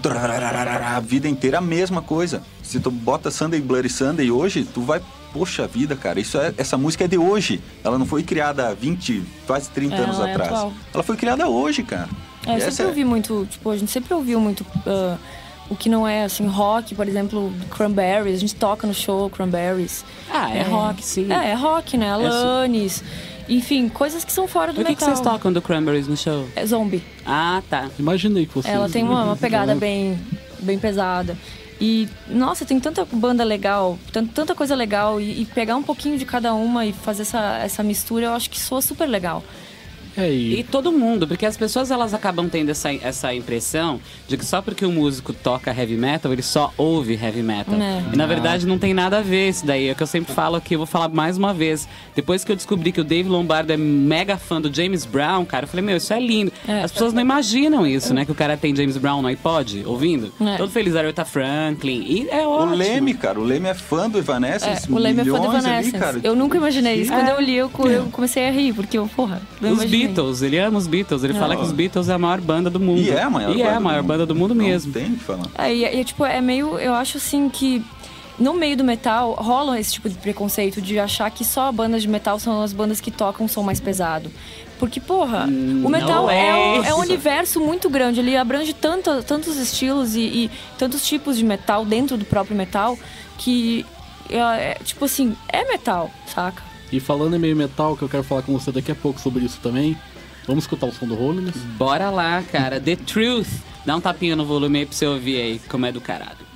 [0.95, 2.43] a vida inteira a mesma coisa.
[2.61, 5.01] Se tu bota Sunday Bloody Sunday hoje, tu vai,
[5.33, 7.61] poxa vida, cara, isso é, essa música é de hoje.
[7.83, 10.51] Ela não foi criada há 20, quase 30 É, anos é atrás.
[10.51, 12.09] ela Ela foi criada hoje, cara.
[12.45, 14.65] É, eu sempre ouvi muito, tipo, a gente sempre ouviu muito.
[14.85, 15.17] ah,
[15.71, 18.35] o que não é, assim, rock, por exemplo, Cranberries.
[18.35, 20.03] A gente toca no show Cranberries.
[20.29, 21.31] Ah, é, rock, sim.
[21.31, 22.11] É, é rock, né?
[22.11, 23.03] Alanis.
[23.49, 25.07] Enfim, coisas que são fora do O que, que metal.
[25.09, 26.47] vocês tocam do Cranberries no show?
[26.55, 27.03] É zombie.
[27.25, 27.89] Ah, tá.
[27.97, 28.73] Imaginei que vocês...
[28.73, 29.79] Ela tem uma, uma pegada Né?
[29.79, 30.19] bem,
[30.59, 31.37] bem pesada.
[31.79, 35.19] E, nossa, tem tanta banda legal, tan- tanta coisa legal.
[35.19, 38.49] E, e pegar um pouquinho de cada uma e fazer essa, essa mistura, eu acho
[38.49, 39.43] que soa super legal.
[40.17, 40.59] É, e...
[40.59, 44.61] E todo mundo, porque as pessoas elas acabam tendo essa, essa impressão de que só
[44.61, 47.75] porque o músico toca heavy metal, ele só ouve heavy metal.
[47.75, 48.03] É.
[48.13, 49.87] E na verdade não tem nada a ver isso daí.
[49.87, 51.87] É o que eu sempre falo aqui, eu vou falar mais uma vez.
[52.15, 55.63] Depois que eu descobri que o Dave Lombardo é mega fã do James Brown, cara,
[55.65, 56.51] eu falei, meu, isso é lindo.
[56.67, 56.83] É.
[56.83, 58.25] As pessoas não imaginam isso, né?
[58.25, 60.31] Que o cara tem James Brown no iPod, ouvindo.
[60.41, 60.57] É.
[60.57, 62.01] Todo feliz, Aretha Franklin.
[62.07, 62.75] E é O ótimo.
[62.75, 64.87] Leme, cara, o Leme é fã do Evanescence.
[64.89, 65.97] É, o Leme é fã do ali, Evanescence.
[65.97, 66.19] cara.
[66.23, 67.11] eu nunca imaginei isso.
[67.13, 67.15] É.
[67.15, 70.00] Quando eu li, eu, co- eu comecei a rir, porque eu, porra, não Os imaginei.
[70.07, 71.23] Beatles, ele ama os Beatles.
[71.23, 73.01] Ele fala que os Beatles é a maior banda do mundo.
[73.01, 74.07] E é a maior E é banda a do maior mundo.
[74.07, 74.91] banda do mundo Não mesmo.
[74.93, 75.47] tem o que falar.
[75.57, 76.77] É, e, e, tipo, é meio.
[76.79, 77.83] Eu acho assim que.
[78.39, 82.07] No meio do metal, rola esse tipo de preconceito de achar que só bandas de
[82.07, 84.31] metal são as bandas que tocam som mais pesado.
[84.79, 88.19] Porque, porra, o metal é, é um, é um universo muito grande.
[88.19, 92.97] Ele abrange tanto, tantos estilos e, e tantos tipos de metal dentro do próprio metal
[93.37, 93.85] que,
[94.27, 96.63] é, é, tipo assim, é metal, saca?
[96.91, 99.45] E falando em meio metal, que eu quero falar com você daqui a pouco sobre
[99.45, 99.97] isso também.
[100.45, 101.55] Vamos escutar o som do Holiness?
[101.77, 102.79] Bora lá, cara.
[102.79, 103.47] The Truth.
[103.85, 106.50] Dá um tapinha no volume aí pra você ouvir aí como é do caralho.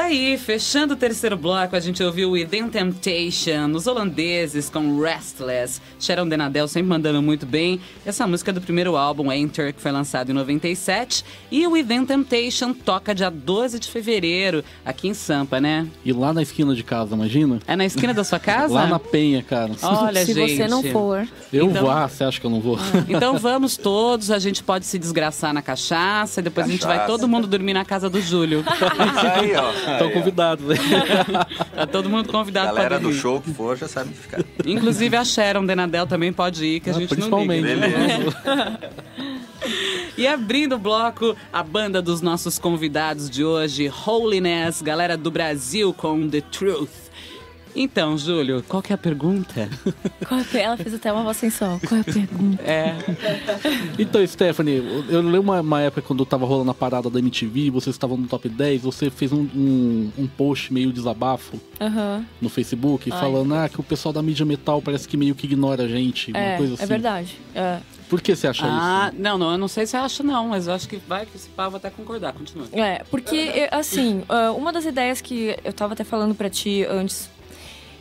[0.00, 5.78] Tá aí, fechando o terceiro bloco, a gente ouviu Within Temptation, os holandeses com Restless,
[6.00, 7.78] Sharon Denadel sempre mandando muito bem.
[8.06, 11.22] Essa música é do primeiro álbum, Enter, que foi lançado em 97.
[11.50, 15.86] E o Within Temptation toca dia 12 de fevereiro, aqui em Sampa, né?
[16.02, 17.58] E lá na esquina de casa, imagina?
[17.66, 18.72] É na esquina da sua casa?
[18.72, 19.72] Lá na Penha, cara.
[19.82, 20.56] Olha, Se gente.
[20.56, 21.28] você não for.
[21.52, 22.78] Eu então- vou, ah, você acha que eu não vou?
[23.06, 26.96] Então vamos todos, a gente pode se desgraçar na cachaça, e depois a gente vai
[27.00, 27.12] Cachaça.
[27.18, 28.64] todo mundo dormir na casa do Júlio.
[29.36, 29.89] Aí, ó.
[29.94, 30.76] Estão convidados, né?
[31.74, 33.18] tá todo mundo convidado Galera para do dormir.
[33.18, 34.42] show que for já sabe ficar.
[34.66, 37.62] Inclusive a Sharon Denadel também pode ir, que a Ah, gente não principalmente.
[37.66, 37.88] liga.
[37.88, 38.80] Beleza.
[40.16, 45.94] E abrindo o bloco, a banda dos nossos convidados de hoje, Holiness, galera do Brasil
[45.94, 47.09] com The Truth.
[47.74, 49.68] Então, Júlio, qual que é a pergunta?
[50.28, 51.78] Qual é a- Ela fez até uma voz sem som.
[51.86, 52.62] Qual é a pergunta?
[52.62, 52.94] É,
[53.98, 57.70] Então, Stephanie, eu- eu lembro uma, uma época quando tava rolando a parada da MTV,
[57.70, 62.24] vocês estavam no top 10, você fez um, um, um post meio desabafo Aham.
[62.40, 63.20] no Facebook, Ai.
[63.20, 66.30] falando ah, que o pessoal da mídia metal parece que meio que ignora a gente,
[66.30, 66.82] uma É, coisa assim.
[66.82, 67.38] é verdade.
[67.54, 67.78] É.
[68.08, 69.22] Por que você acha ah, isso?
[69.22, 71.48] não, não, eu não sei se acha não, mas eu acho que vai que esse
[71.48, 72.66] pá eu vou até concordar, continua.
[72.72, 76.84] É, porque, eu- assim, ah, uma das ideias que eu tava até falando pra ti
[76.90, 77.30] antes,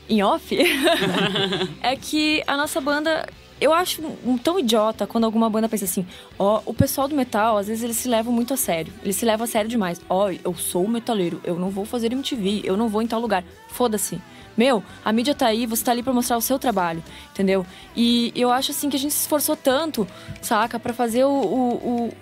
[0.10, 0.58] em off,
[1.82, 3.28] é que a nossa banda.
[3.62, 4.02] Eu acho
[4.42, 6.06] tão idiota quando alguma banda pensa assim:
[6.38, 8.92] ó, o pessoal do metal, às vezes eles se levam muito a sério.
[9.04, 10.00] Eles se levam a sério demais.
[10.10, 13.44] Ó, eu sou metaleiro, eu não vou fazer MTV, eu não vou em tal lugar.
[13.68, 14.20] Foda-se.
[14.60, 17.66] Meu, a mídia tá aí, você tá ali pra mostrar o seu trabalho, entendeu?
[17.96, 20.06] E eu acho assim que a gente se esforçou tanto,
[20.42, 21.76] saca, Pra fazer o, o-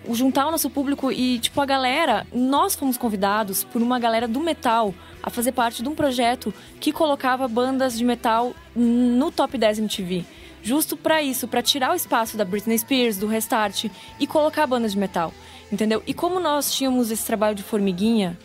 [0.06, 3.98] o- o juntar o nosso público e, tipo, a galera, nós fomos convidados por uma
[3.98, 9.32] galera do metal a fazer parte de um projeto que colocava bandas de metal no
[9.32, 10.24] top 10 MTV.
[10.62, 13.86] Justo pra isso, pra tirar o espaço da Britney Spears, do Restart
[14.20, 15.34] e colocar bandas de metal,
[15.72, 16.04] entendeu?
[16.06, 18.38] E como nós tínhamos esse trabalho de formiguinha,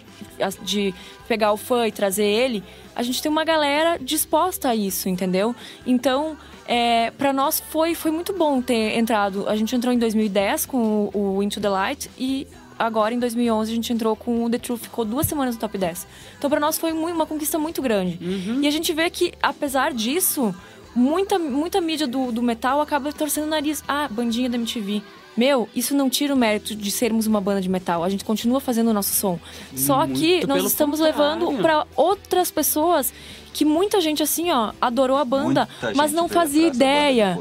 [0.63, 0.95] de
[1.29, 2.63] pegar o fã e trazer ele,
[2.95, 5.55] a gente tem uma galera disposta a isso, entendeu?
[5.87, 9.49] Então, é, para nós foi, foi muito bom ter entrado.
[9.49, 12.47] A gente entrou em 2010 com o, o Into the Light e
[12.79, 15.77] agora em 2011 a gente entrou com o The Truth, ficou duas semanas no top
[15.79, 16.07] 10.
[16.39, 18.19] Então, para nós foi uma conquista muito grande.
[18.63, 20.55] E a gente vê que, apesar disso,
[20.95, 23.83] muita, muita mídia do, do metal acaba torcendo o nariz.
[23.87, 25.03] Ah, bandinha da MTV.
[25.37, 28.05] Meu, isso não tira o mérito de sermos uma banda de metal.
[28.05, 29.39] A gente continua fazendo o nosso som.
[29.75, 31.47] Só que Muito nós pelo estamos contrário.
[31.47, 33.13] levando para outras pessoas
[33.53, 37.39] que muita gente, assim, ó, adorou a banda, Muita mas não fazia ideia.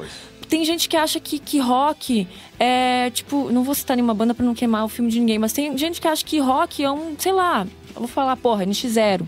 [0.48, 2.28] Tem gente que acha que, que rock
[2.60, 5.54] é, tipo, não vou citar nenhuma banda pra não queimar o filme de ninguém, mas
[5.54, 9.22] tem gente que acha que rock é um, sei lá, eu vou falar, porra, NX0.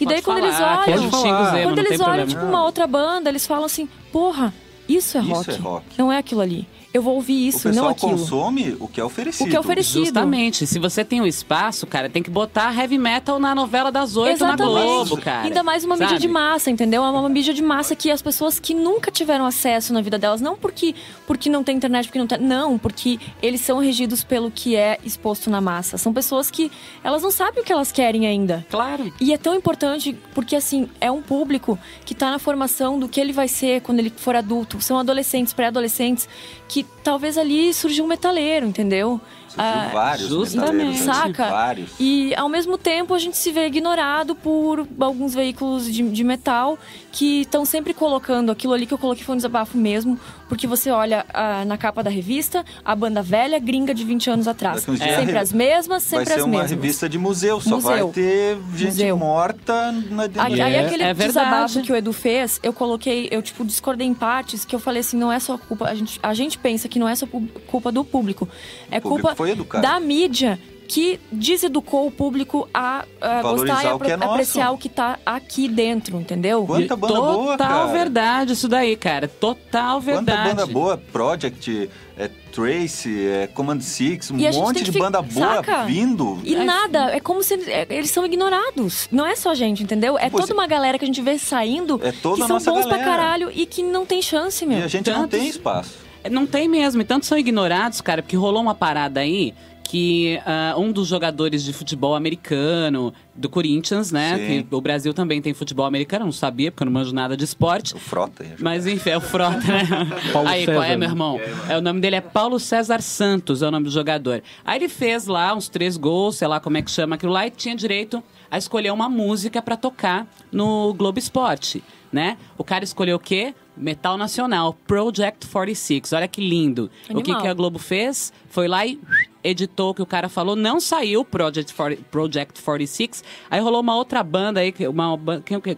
[0.00, 2.26] E daí Pode quando eles falar, que a olham, quando eles olham, problema.
[2.26, 4.52] tipo, uma outra banda, eles falam assim, porra,
[4.88, 5.50] isso é Isso rock.
[5.50, 5.86] é rock.
[5.98, 6.66] Não é aquilo ali.
[6.92, 8.12] Eu vou ouvir O isso, pessoal não aquilo.
[8.12, 9.48] consome o que é oferecido.
[9.48, 10.04] O que é oferecido.
[10.04, 14.16] Justamente, se você tem um espaço, cara, tem que botar heavy metal na novela das
[14.16, 15.42] oito na Globo, cara.
[15.48, 16.20] Ainda mais uma mídia Sabe?
[16.20, 17.02] de massa, entendeu?
[17.02, 20.40] É uma mídia de massa que as pessoas que nunca tiveram acesso na vida delas,
[20.40, 20.94] não porque,
[21.26, 22.38] porque não tem internet, porque não tem.
[22.38, 25.98] Não, porque eles são regidos pelo que é exposto na massa.
[25.98, 26.70] São pessoas que
[27.02, 28.64] elas não sabem o que elas querem ainda.
[28.70, 29.12] Claro.
[29.20, 33.20] E é tão importante porque, assim, é um público que tá na formação do que
[33.20, 34.73] ele vai ser quando ele for adulto.
[34.80, 36.28] São adolescentes, pré-adolescentes,
[36.68, 39.20] que talvez ali surgiu um metaleiro, entendeu?
[39.48, 40.98] Surgiu ah, vários justamente.
[40.98, 41.48] Saca?
[41.48, 41.90] Vários.
[41.98, 46.78] E ao mesmo tempo a gente se vê ignorado por alguns veículos de, de metal
[47.14, 50.90] que estão sempre colocando aquilo ali que eu coloquei foi um desabafo mesmo, porque você
[50.90, 54.84] olha ah, na capa da revista, a banda velha gringa de 20 anos atrás.
[55.00, 55.20] É.
[55.20, 56.52] Sempre as mesmas, sempre as mesmas.
[56.52, 58.06] Vai ser uma revista de museu, só museu.
[58.06, 59.16] vai ter gente museu.
[59.16, 63.64] morta na Aí, aí aquele é desabafo que o Edu fez, eu coloquei, eu tipo
[63.64, 66.58] discordei em partes que eu falei assim, não é só culpa, a gente, a gente
[66.58, 67.28] pensa que não é só
[67.68, 68.48] culpa do público,
[68.90, 69.36] é culpa
[69.80, 74.78] da mídia que deseducou o público a, a gostar e a, o é apreciar o
[74.78, 76.64] que tá aqui dentro, entendeu?
[76.66, 77.70] Quanta banda Total boa, cara.
[77.70, 79.28] Total verdade isso daí, cara.
[79.28, 80.50] Total verdade.
[80.50, 85.84] Quanta banda boa, Project, é, Tracy, é, Command Six, um monte de banda boa saca?
[85.84, 86.38] vindo.
[86.44, 89.08] E é, nada, é como se é, eles são ignorados.
[89.10, 90.18] Não é só gente, entendeu?
[90.18, 92.64] É Pô, toda uma galera que a gente vê saindo é toda que são bons
[92.64, 92.88] galera.
[92.88, 94.78] pra caralho e que não tem chance, meu.
[94.78, 95.20] E a gente Tantos...
[95.20, 96.04] não tem espaço.
[96.30, 99.52] Não tem mesmo, e tanto são ignorados, cara, porque rolou uma parada aí
[99.84, 104.64] que uh, um dos jogadores de futebol americano do Corinthians, né?
[104.70, 107.94] o Brasil também tem futebol americano, não sabia, porque eu não manjo nada de esporte.
[107.94, 108.44] O Frota.
[108.58, 109.86] Mas enfim, é o Frota, né?
[110.32, 111.40] Paulo Aí, César, qual é, meu irmão?
[111.68, 114.42] É, o nome dele é Paulo César Santos, é o nome do jogador.
[114.64, 117.46] Aí ele fez lá uns três gols, sei lá como é que chama aquilo lá,
[117.46, 121.82] e tinha direito a escolher uma música para tocar no Globo Esporte,
[122.14, 122.38] né?
[122.56, 123.52] O cara escolheu o quê?
[123.76, 126.12] Metal Nacional, Project 46.
[126.12, 126.88] Olha que lindo.
[127.10, 127.20] Animal.
[127.20, 128.32] O que, que a Globo fez?
[128.48, 129.00] Foi lá e
[129.42, 133.24] editou o que o cara falou, não saiu Project, 40, Project 46.
[133.50, 135.18] Aí rolou uma outra banda aí, uma,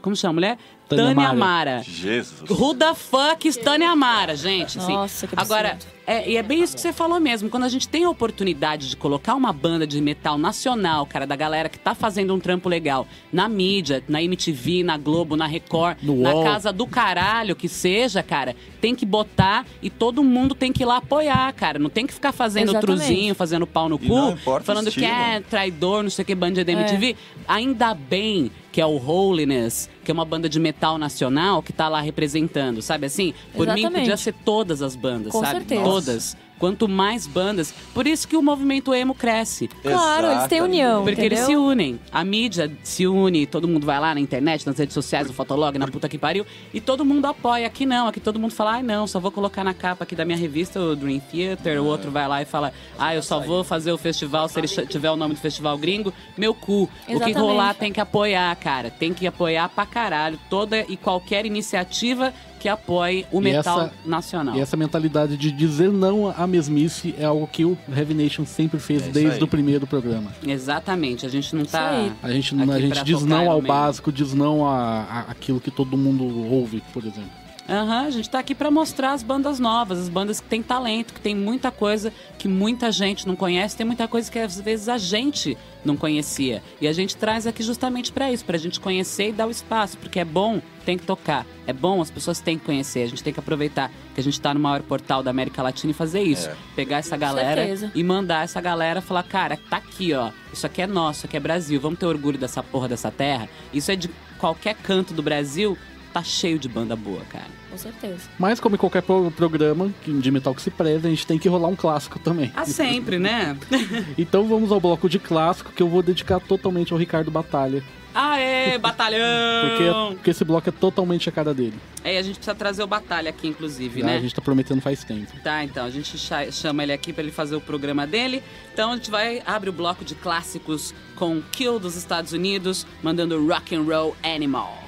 [0.03, 0.59] como chama a mulher?
[0.87, 1.83] Tânia, Tânia Amara.
[1.83, 2.49] Jesus.
[2.51, 4.79] Who the fuck is Tânia Amara, gente?
[4.79, 4.93] Assim.
[4.93, 7.51] Nossa, que Agora, é, e é bem isso que você falou mesmo.
[7.51, 11.35] Quando a gente tem a oportunidade de colocar uma banda de metal nacional, cara, da
[11.35, 15.99] galera que tá fazendo um trampo legal na mídia, na MTV, na Globo, na Record,
[16.03, 16.45] no na UOL.
[16.45, 20.87] casa do caralho que seja, cara, tem que botar e todo mundo tem que ir
[20.87, 21.79] lá apoiar, cara.
[21.79, 22.99] Não tem que ficar fazendo Exatamente.
[22.99, 26.73] truzinho, fazendo pau no cu, falando que é traidor, não sei o que, banda da
[26.73, 27.11] MTV.
[27.11, 27.17] É.
[27.49, 31.89] Ainda bem que é o Holiness, que é uma banda de metal nacional que tá
[31.89, 33.33] lá representando, sabe assim?
[33.55, 33.91] Por Exatamente.
[33.91, 35.61] mim podia ser todas as bandas, Com sabe?
[35.61, 35.83] Certeza.
[35.83, 36.37] Todas.
[36.59, 37.75] Quanto mais bandas.
[37.93, 39.69] Por isso que o movimento emo cresce.
[39.83, 41.03] Claro, eles têm união.
[41.03, 41.39] Porque entendeu?
[41.39, 42.01] eles se unem.
[42.11, 45.79] A mídia se une, todo mundo vai lá na internet, nas redes sociais, no Fotolog,
[45.79, 46.47] na puta que pariu.
[46.73, 47.67] E todo mundo apoia.
[47.67, 50.25] Aqui não, aqui todo mundo fala, ai não, só vou colocar na capa aqui da
[50.25, 51.81] minha revista o Dream Theater.
[51.83, 54.69] O outro vai lá e fala, ah, eu só vou fazer o festival se ele
[54.87, 56.13] tiver o nome do festival gringo.
[56.37, 56.89] Meu cu.
[57.09, 57.23] Exatamente.
[57.23, 58.91] O que rolar tem que apoiar, cara.
[58.91, 64.57] Tem que apoiar pra caralho toda e qualquer iniciativa que apoie o metal essa, nacional.
[64.57, 68.79] E essa mentalidade de dizer não à mesmice é algo que o Heavy Nation sempre
[68.79, 70.33] fez é desde o primeiro programa.
[70.47, 71.91] Exatamente, a gente não tá.
[72.23, 75.97] A gente, a gente diz não ao básico, diz não a, a, aquilo que todo
[75.97, 77.46] mundo ouve, por exemplo.
[77.69, 80.63] Aham, uhum, a gente tá aqui para mostrar as bandas novas, as bandas que têm
[80.63, 84.61] talento, que tem muita coisa que muita gente não conhece, tem muita coisa que às
[84.61, 86.63] vezes a gente não conhecia.
[86.81, 89.99] E a gente traz aqui justamente para isso, pra gente conhecer e dar o espaço,
[89.99, 91.45] porque é bom, tem que tocar.
[91.67, 94.41] É bom, as pessoas têm que conhecer, a gente tem que aproveitar que a gente
[94.41, 96.49] tá no maior portal da América Latina e fazer isso.
[96.49, 96.57] É.
[96.77, 97.91] Pegar essa galera certeza.
[97.95, 100.31] e mandar essa galera falar, cara, tá aqui, ó.
[100.53, 103.49] Isso aqui é nosso, isso aqui é Brasil, vamos ter orgulho dessa porra dessa terra.
[103.73, 105.77] Isso é de qualquer canto do Brasil,
[106.17, 107.45] tá cheio de banda boa, cara.
[107.71, 108.23] Com certeza.
[108.39, 111.69] Mas, como em qualquer programa de metal que se preze, a gente tem que rolar
[111.69, 112.51] um clássico também.
[112.57, 113.55] Ah, sempre, né?
[114.17, 117.85] então vamos ao bloco de clássico que eu vou dedicar totalmente ao Ricardo Batalha.
[118.15, 119.69] Aê, batalhão!
[119.69, 121.75] porque, porque esse bloco é totalmente a cara dele.
[122.03, 124.17] É, e a gente precisa trazer o Batalha aqui, inclusive, ah, né?
[124.17, 125.39] A gente tá prometendo faz tempo.
[125.45, 126.17] Tá, então, a gente
[126.51, 128.43] chama ele aqui para ele fazer o programa dele.
[128.73, 133.47] Então a gente vai abrir o bloco de clássicos com Kill dos Estados Unidos, mandando
[133.47, 134.86] Rock and Roll Animal.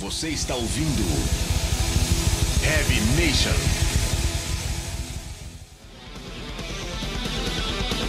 [0.00, 1.02] Você está ouvindo
[2.64, 3.50] Heavy Nation.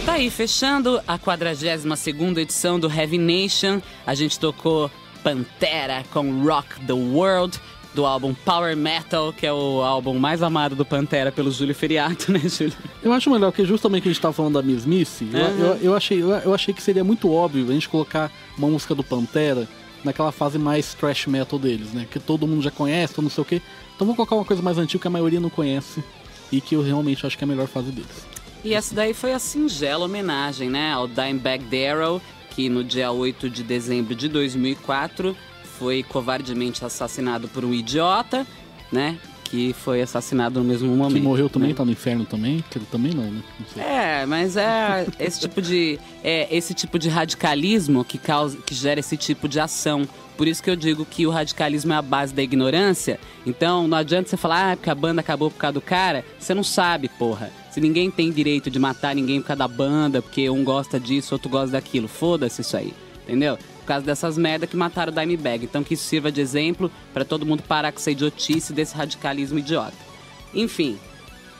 [0.06, 3.82] Tá aí, fechando a 42ª edição do Heavy Nation.
[4.06, 4.90] A gente tocou
[5.22, 7.60] Pantera com Rock the World
[7.92, 12.32] do álbum Power Metal, que é o álbum mais amado do Pantera pelo Júlio Feriato,
[12.32, 12.72] né, Júlio?
[13.02, 15.38] Eu acho melhor, porque justamente que a gente tava falando da mesmice, uhum.
[15.38, 18.68] eu, eu, eu, achei, eu, eu achei que seria muito óbvio a gente colocar uma
[18.68, 19.68] música do Pantera
[20.04, 22.06] naquela fase mais thrash metal deles, né?
[22.10, 23.62] Que todo mundo já conhece, todo não sei o quê.
[23.94, 26.02] Então vou colocar uma coisa mais antiga que a maioria não conhece
[26.50, 28.26] e que eu realmente acho que é a melhor fase deles.
[28.64, 33.50] E essa daí foi a singela homenagem, né, ao Dimebag Darrell, que no dia 8
[33.50, 35.36] de dezembro de 2004
[35.78, 38.46] foi covardemente assassinado por um idiota,
[38.92, 39.18] né?
[39.52, 41.16] Que foi assassinado no mesmo momento.
[41.16, 41.74] Que morreu também, né?
[41.74, 42.64] tá no inferno também?
[42.70, 43.42] Que também não, né?
[43.76, 43.82] Não.
[43.82, 48.98] É, mas é esse tipo de é esse tipo de radicalismo que causa que gera
[48.98, 50.08] esse tipo de ação.
[50.38, 53.20] Por isso que eu digo que o radicalismo é a base da ignorância.
[53.44, 56.24] Então não adianta você falar, ah, porque a banda acabou por causa do cara.
[56.38, 57.52] Você não sabe, porra.
[57.70, 61.34] Se ninguém tem direito de matar ninguém por causa da banda, porque um gosta disso,
[61.34, 62.08] outro gosta daquilo.
[62.08, 62.94] Foda-se isso aí.
[63.24, 63.58] Entendeu?
[63.82, 65.64] Por causa dessas merda que mataram o Dimebag.
[65.64, 69.58] Então que isso sirva de exemplo para todo mundo parar com essa idiotice desse radicalismo
[69.58, 69.96] idiota.
[70.54, 70.98] Enfim.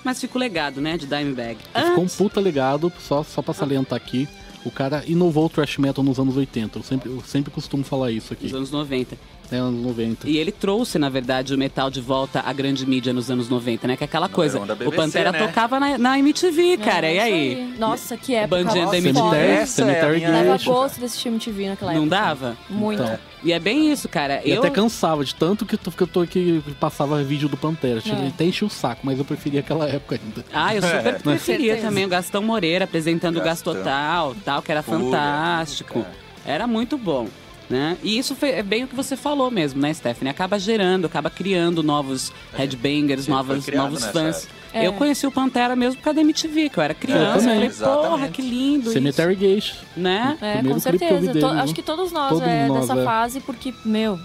[0.05, 1.59] Mas fica o legado, né, de Dimebag.
[1.75, 4.29] Ficou um puta legado, só, só pra salientar aqui.
[4.65, 6.79] O cara inovou o thrash metal nos anos 80.
[6.79, 8.45] Eu sempre, eu sempre costumo falar isso aqui.
[8.45, 9.17] Nos anos 90.
[9.53, 10.29] É, anos 90.
[10.29, 13.87] E ele trouxe, na verdade, o metal de volta à grande mídia nos anos 90,
[13.87, 13.97] né?
[13.97, 14.59] Que é aquela coisa.
[14.61, 15.39] onda o BBC, Pantera né?
[15.39, 17.07] tocava na, na MTV, cara.
[17.07, 17.75] É, e isso aí?
[17.79, 18.63] Nossa, que época.
[18.65, 18.97] Bandinha da.
[18.99, 19.13] MTV.
[19.13, 19.85] Cemitério, Essa é
[20.15, 22.17] minha- Dava gosto desse time TV naquela Não época.
[22.17, 22.57] dava?
[22.69, 23.03] Muito.
[23.03, 23.19] Então.
[23.45, 24.41] E é bem isso, cara.
[24.45, 28.01] E eu até cansava de tanto que, que eu tô aqui passava vídeo do Pantera.
[28.07, 28.29] É.
[28.29, 30.45] Até enchi o saco, mas eu preferia aquela época ainda.
[30.53, 31.89] Ah, eu super Com preferia certeza.
[31.89, 33.75] também o Gastão Moreira apresentando o Gastão.
[33.75, 35.95] Gastotal, tal, que era Fuga, fantástico.
[36.03, 36.15] cara.
[36.45, 37.27] Era muito bom.
[37.73, 37.97] Né?
[38.03, 40.31] E isso foi, é bem o que você falou mesmo, né, Stephanie?
[40.31, 44.47] Acaba gerando, acaba criando novos headbangers, Sim, foi novos, novos fãs.
[44.75, 44.87] É.
[44.87, 47.49] Eu conheci o Pantera mesmo por causa da MTV, que eu era criança.
[47.49, 47.71] também.
[47.71, 49.57] falei, porra, que lindo Cemetery Gate.
[49.65, 50.37] isso, né?
[50.43, 51.33] É, com que eu certeza.
[51.33, 51.49] dele, viu?
[51.49, 53.05] acho que todos nós Todos é nós, dessa é.
[53.05, 54.21] fase, porque, meu,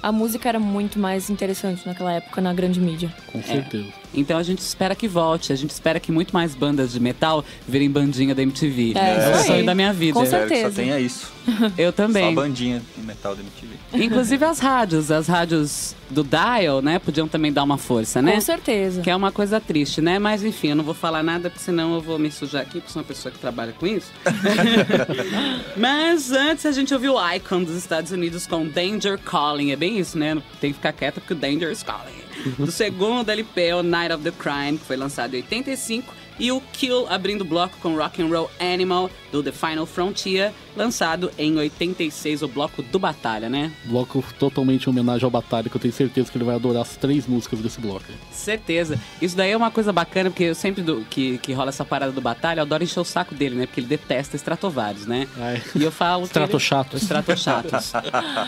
[0.00, 3.12] a música era muito mais interessante naquela época na grande mídia.
[3.32, 3.88] Com certeza.
[4.14, 7.44] Então a gente espera que volte, a gente espera que muito mais bandas de metal
[7.66, 8.94] virem bandinha da MTV.
[8.96, 9.66] É, o isso sonho aí.
[9.66, 10.14] da minha vida.
[10.14, 10.70] Com que certeza.
[10.70, 11.32] só tenha isso.
[11.76, 12.34] Eu também.
[12.34, 14.04] Só bandinha de metal da MTV.
[14.04, 18.32] Inclusive as rádios, as rádios do Dial, né, podiam também dar uma força, né?
[18.32, 19.02] Com certeza.
[19.02, 20.18] Que é uma coisa triste, né?
[20.18, 22.92] Mas enfim, eu não vou falar nada, porque senão eu vou me sujar aqui, porque
[22.92, 24.10] sou uma pessoa que trabalha com isso.
[25.76, 29.70] Mas antes a gente ouviu o Icon dos Estados Unidos com Danger Calling.
[29.70, 30.40] É bem isso, né?
[30.60, 32.27] Tem que ficar quieta porque o Danger is Calling.
[32.58, 36.14] Do segundo LP, o Night of the Crime, que foi lançado em 85.
[36.38, 40.52] E o Kill abrindo o bloco com Rock and Roll Animal, do The Final Frontier,
[40.76, 43.72] lançado em 86, o bloco do Batalha, né?
[43.84, 46.96] Bloco totalmente em homenagem ao Batalha, que eu tenho certeza que ele vai adorar as
[46.96, 48.04] três músicas desse bloco.
[48.32, 48.98] Certeza.
[49.20, 52.12] Isso daí é uma coisa bacana, porque eu sempre do- que, que rola essa parada
[52.12, 53.66] do Batalha, eu adoro encher o saco dele, né?
[53.66, 55.26] Porque ele detesta Stratovarius, né?
[55.38, 55.60] Ai.
[55.74, 56.24] E eu falo.
[56.24, 56.94] Stratochatos.
[56.94, 57.92] ele- Stratochatos.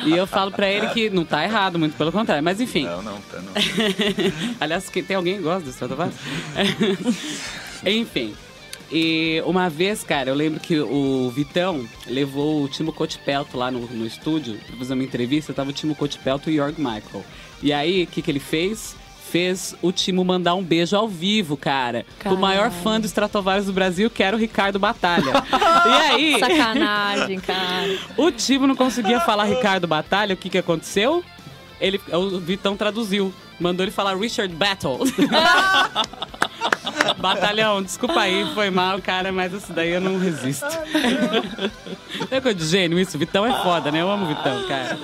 [0.06, 2.42] e eu falo pra ele que não tá errado, muito pelo contrário.
[2.44, 2.84] Mas enfim.
[2.84, 3.52] Não, não, tá não.
[4.60, 6.14] Aliás, que- tem alguém que gosta do Stratovarius?
[7.84, 8.34] Enfim.
[8.92, 13.80] E uma vez, cara, eu lembro que o Vitão levou o Timo Cotipelto lá no,
[13.86, 15.52] no estúdio pra fazer uma entrevista.
[15.52, 17.24] Tava o Timo Cotipelto e o Jorg Michael.
[17.62, 18.96] E aí, o que, que ele fez?
[19.30, 22.04] Fez o Timo mandar um beijo ao vivo, cara.
[22.18, 22.40] O Caralho.
[22.40, 25.32] maior fã do Stratovarius do Brasil, que era o Ricardo Batalha.
[25.52, 27.96] e aí, Sacanagem, cara.
[28.16, 30.34] o Timo não conseguia falar Ricardo Batalha.
[30.34, 31.22] O que, que aconteceu?
[31.80, 33.32] Ele, o Vitão traduziu.
[33.60, 34.98] Mandou ele falar Richard Battle.
[37.18, 40.66] Batalhão, desculpa aí, foi mal, cara, mas isso daí eu não resisto.
[42.30, 44.00] é coisa de gênio isso, Vitão é foda, né?
[44.00, 44.98] Eu amo o Vitão, cara.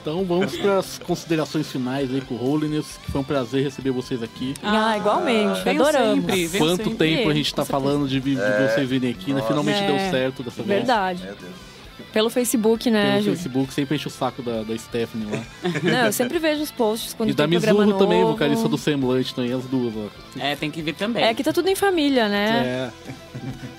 [0.00, 3.90] Então vamos para as considerações finais aí com o Holiness, que foi um prazer receber
[3.90, 4.54] vocês aqui.
[4.62, 5.62] Ah, igualmente.
[5.64, 6.24] venho Adoramos.
[6.24, 6.94] sempre, Quanto sempre.
[6.94, 7.84] tempo a gente tá certeza.
[7.84, 9.42] falando de, de vocês virem aqui, né?
[9.46, 10.78] Finalmente É, deu certo dessa vez.
[10.78, 11.24] Verdade.
[11.24, 11.67] Meu Deus.
[12.18, 13.30] Pelo Facebook, né, Pelo Ju?
[13.36, 15.40] Facebook, sempre enche o saco da, da Stephanie lá.
[15.84, 18.32] Não, eu sempre vejo os posts quando E da tem programa Mizuho também, novo.
[18.32, 20.08] vocalista do Semblante também, as duas, ó.
[20.40, 21.22] É, tem que vir também.
[21.22, 22.48] É que tá tudo em família, né?
[22.66, 22.90] É.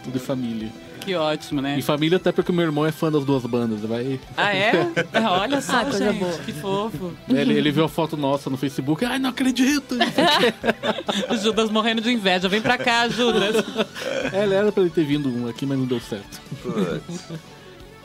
[0.05, 0.69] Tudo em família.
[1.01, 1.77] Que ótimo, né?
[1.77, 3.81] Em família até porque meu irmão é fã das duas bandas.
[3.81, 4.17] Vai...
[4.37, 4.71] Ah, é?
[5.27, 6.37] Olha só, Ah, coisa gente, boa.
[6.39, 7.11] que fofo.
[7.27, 9.03] Ele, ele viu a foto nossa no Facebook.
[9.03, 9.95] Ai, não acredito!
[11.29, 12.47] O Judas morrendo de inveja.
[12.47, 13.65] Vem pra cá, Judas.
[14.31, 16.39] é, era pra ele ter vindo um aqui, mas não deu certo.
[16.63, 17.25] Putz.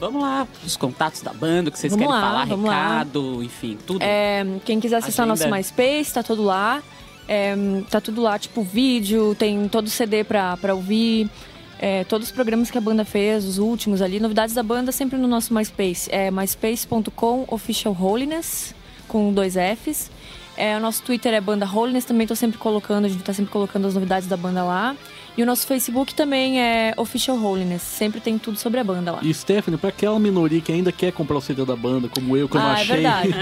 [0.00, 2.88] Vamos lá, os contatos da banda, o que vocês Vamos querem lá, falar, vamos lá.
[2.98, 4.00] recado, enfim, tudo.
[4.02, 5.48] É, quem quiser acessar Agenda.
[5.48, 6.82] nosso MySpace, tá tudo lá.
[7.26, 7.54] É,
[7.90, 11.30] tá tudo lá, tipo, vídeo, tem todo o CD pra, pra ouvir.
[11.78, 14.18] é, todos os programas que a banda fez, os últimos ali.
[14.20, 16.08] Novidades da banda sempre no nosso MySpace.
[16.12, 18.74] É myspace.com official holiness,
[19.08, 20.10] com dois Fs.
[20.56, 23.50] É, o nosso Twitter é banda holiness, também tô sempre colocando, a gente tá sempre
[23.50, 24.94] colocando as novidades da banda lá.
[25.36, 29.18] E o nosso Facebook também é official holiness, sempre tem tudo sobre a banda lá.
[29.20, 32.48] E Stephanie, pra aquela minoria que ainda quer comprar o CD da banda, como eu,
[32.48, 33.04] que eu não ah, achei.
[33.04, 33.34] é verdade.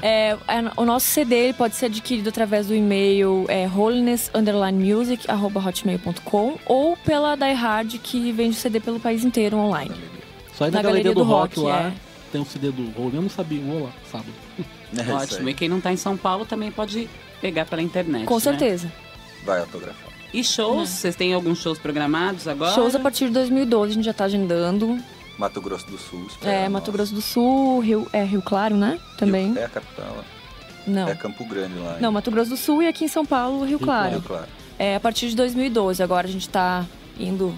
[0.02, 0.36] É, é,
[0.76, 7.52] o nosso CD ele pode ser adquirido através do e-mail é, holiness_music@hotmail.com ou pela Die
[7.52, 9.94] Hard que vende o CD pelo país inteiro online.
[10.56, 11.92] Só aí na, Na Galeria, Galeria do, do Rock, Rock, lá é.
[12.30, 13.16] tem um CD do Rolling.
[13.16, 14.32] Eu não sabia, vou lá, sábado.
[14.96, 15.48] É Ótimo.
[15.48, 17.08] E quem não tá em São Paulo também pode
[17.40, 18.24] pegar pela internet.
[18.24, 18.40] Com né?
[18.40, 18.90] certeza.
[19.44, 20.09] Vai autografar.
[20.32, 20.88] E shows?
[20.88, 22.72] Vocês têm alguns shows programados agora?
[22.74, 24.98] Shows a partir de 2012 a gente já tá agendando.
[25.38, 26.26] Mato Grosso do Sul.
[26.42, 26.96] É, Mato nós.
[26.96, 28.98] Grosso do Sul, Rio, é, Rio Claro, né?
[29.18, 29.48] Também.
[29.52, 30.16] Rio- É a capital.
[30.18, 30.22] ó.
[30.86, 31.08] Não.
[31.08, 31.98] É Campo Grande lá.
[32.00, 34.12] Não, Mato Grosso do Sul e aqui em São Paulo, Rio Claro.
[34.12, 34.46] Rio Claro.
[34.78, 36.02] É, a partir de 2012.
[36.02, 36.84] Agora a gente tá
[37.18, 37.54] indo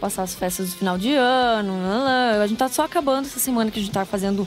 [0.00, 1.72] passar as festas do final de ano.
[2.42, 4.46] A gente tá só acabando essa semana que a gente tá fazendo.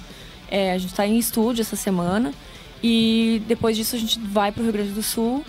[0.49, 2.34] É, a gente tá em estúdio essa semana.
[2.82, 5.43] E depois disso a gente vai pro Rio Grande do Sul,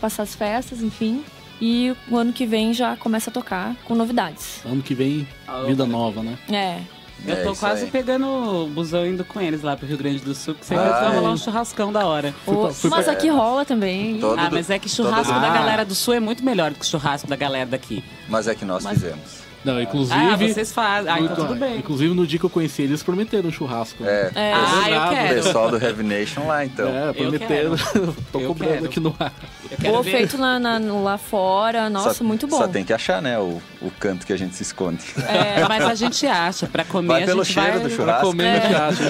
[0.00, 1.22] passar as festas, enfim.
[1.60, 4.60] E o ano que vem já começa a tocar com novidades.
[4.64, 5.26] Ano que vem,
[5.66, 6.38] vida nova, né?
[6.50, 6.78] É.
[7.26, 7.90] Eu É tô isso quase aí.
[7.90, 11.00] pegando o busão indo com eles lá pro Rio Grande do Sul, que sempre Ah,
[11.00, 11.14] vai é.
[11.18, 12.34] rolar um churrascão da hora.
[12.46, 14.18] O- fui mas aqui rola também.
[14.18, 15.54] Todo Ah, mas é que churrasco da Ah.
[15.54, 18.02] galera do Sul é muito melhor do que o churrasco da galera daqui.
[18.26, 19.40] Mas é que nós Mas- fizemos.
[19.62, 20.18] Não, inclusive.
[20.18, 21.12] Ah, vocês fazem.
[21.12, 21.76] Ah, então tudo bem.
[21.76, 24.02] Inclusive, no dia que eu conheci eles, prometeram um churrasco.
[24.02, 24.52] É, É.
[24.54, 25.34] Ah, eu o quero.
[25.34, 26.88] pessoal do Nation lá, então.
[26.88, 27.76] É, prometeram.
[28.32, 28.84] Tô Eu cobrando quero.
[28.86, 29.30] aqui no ar.
[29.70, 30.10] Eu quero Ou ver.
[30.10, 31.88] feito na, na- lá fora.
[31.88, 32.56] Nossa, Só- muito bom.
[32.58, 35.04] Só tem que achar, né, o, o canto que a gente se esconde.
[35.28, 36.66] É, mas a gente acha.
[36.66, 37.78] Pra comer, Vai a pelo gente cheiro vai...
[37.78, 38.26] do Pra churrasco.
[38.26, 38.60] comer É.
[38.68, 39.04] teatro.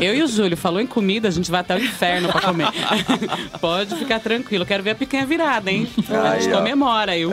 [0.00, 2.68] Eu e o Júlio, falou em comida, a gente vai até o inferno pra comer.
[3.60, 4.64] Pode ficar tranquilo.
[4.64, 5.88] Quero ver a picanha virada, hein?
[6.08, 6.58] a gente ó.
[6.58, 7.12] comemora.
[7.12, 7.26] aí.
[7.26, 7.32] Uh!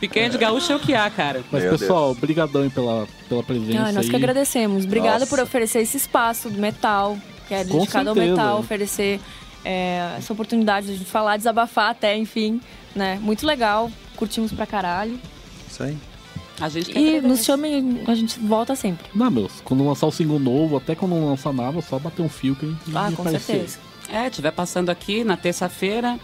[0.00, 1.42] Picanha de gaúcho é o que há, cara.
[1.50, 4.10] Mas, Meu pessoal, brigadão aí pela, pela presença Ah, nós aí.
[4.10, 4.84] que agradecemos.
[4.84, 5.26] Obrigada Nossa.
[5.26, 7.16] por oferecer esse espaço do metal,
[7.46, 9.20] que é dedicado ao metal, oferecer
[9.64, 12.60] é, essa oportunidade de falar, desabafar até, enfim,
[12.94, 13.18] né?
[13.20, 15.18] Muito legal, curtimos pra caralho.
[15.70, 15.96] Isso aí.
[16.60, 19.06] A gente E nos chamem, a gente volta sempre.
[19.14, 22.28] Não, meus, quando lançar o single novo, até quando não lançar nada, só bater um
[22.28, 23.40] fio que a gente Ah, com aparecer.
[23.40, 23.78] certeza.
[24.12, 26.18] É, tiver passando aqui na terça-feira,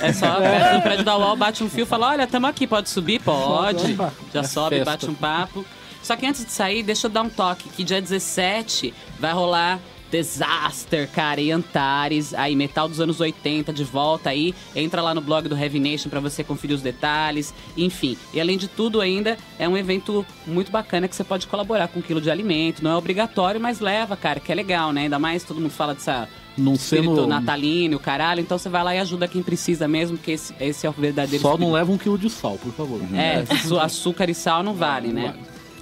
[0.00, 2.66] é só perto do prédio da UOL, bate um fio e fala, olha, tamo aqui,
[2.66, 3.20] pode subir?
[3.20, 3.94] Pode.
[4.32, 4.90] Já é sobe, festa.
[4.90, 5.64] bate um papo.
[6.02, 9.78] Só que antes de sair, deixa eu dar um toque, que dia 17 vai rolar
[10.16, 14.54] Disaster, cara, e Antares, aí, metal dos anos 80, de volta aí.
[14.74, 18.16] Entra lá no blog do Heavy Nation pra você conferir os detalhes, enfim.
[18.32, 21.98] E além de tudo, ainda é um evento muito bacana que você pode colaborar com
[21.98, 22.82] um quilo de alimento.
[22.82, 25.02] Não é obrigatório, mas leva, cara, que é legal, né?
[25.02, 27.26] Ainda mais todo mundo fala dessa Não espírito sendo.
[27.26, 28.40] natalino, o caralho.
[28.40, 31.42] Então você vai lá e ajuda quem precisa mesmo, porque esse, esse é o verdadeiro
[31.42, 31.74] Só não espírito.
[31.74, 33.00] leva um quilo de sal, por favor.
[33.14, 33.44] É,
[33.82, 35.34] açúcar e sal não vale, né?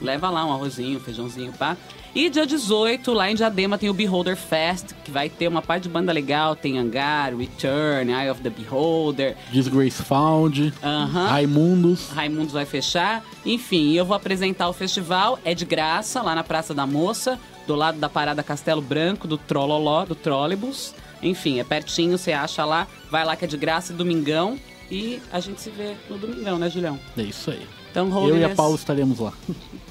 [0.03, 1.76] Leva lá um arrozinho, um feijãozinho, pá.
[2.14, 5.82] E dia 18, lá em Diadema, tem o Beholder Fest, que vai ter uma parte
[5.84, 6.54] de banda legal.
[6.54, 9.36] Tem Hangar, Return, Eye of the Beholder.
[9.50, 11.26] Disgrace Found, Aham.
[11.26, 12.10] Raimundos.
[12.10, 13.24] Raimundos vai fechar.
[13.44, 15.40] Enfim, eu vou apresentar o festival.
[15.44, 17.36] É de graça, lá na Praça da Moça,
[17.66, 20.94] do lado da Parada Castelo Branco, do Trololó, do Trolebus.
[21.20, 22.86] Enfim, é pertinho, você acha lá.
[23.10, 24.56] Vai lá que é de graça, domingão.
[24.88, 26.96] E a gente se vê no domingão, né, Julião?
[27.18, 27.66] É isso aí.
[27.95, 28.18] Então, Eu e a
[28.49, 29.32] Holiness, Paula estaremos lá.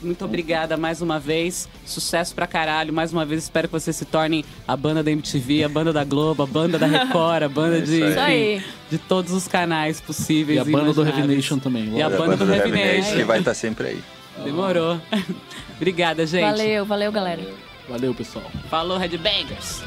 [0.02, 1.70] muito obrigada mais uma vez.
[1.86, 2.92] Sucesso pra caralho.
[2.92, 6.04] Mais uma vez, espero que você se torne a banda da MTV, a banda da
[6.04, 8.56] Globo, a banda da Record, a banda de, Isso aí.
[8.58, 10.58] enfim, de todos os canais possíveis.
[10.58, 11.38] E a banda do Heavy imagináveis.
[11.38, 11.98] Nation também.
[11.98, 12.28] E a lógico.
[12.28, 13.16] banda do Heavy Nation.
[13.16, 14.04] que vai estar sempre aí.
[14.44, 15.00] Demorou.
[15.78, 16.42] Obrigada, gente.
[16.42, 17.42] Valeu, valeu, galera.
[17.88, 18.44] Valeu, pessoal.
[18.70, 19.82] Falou, Red Bangers.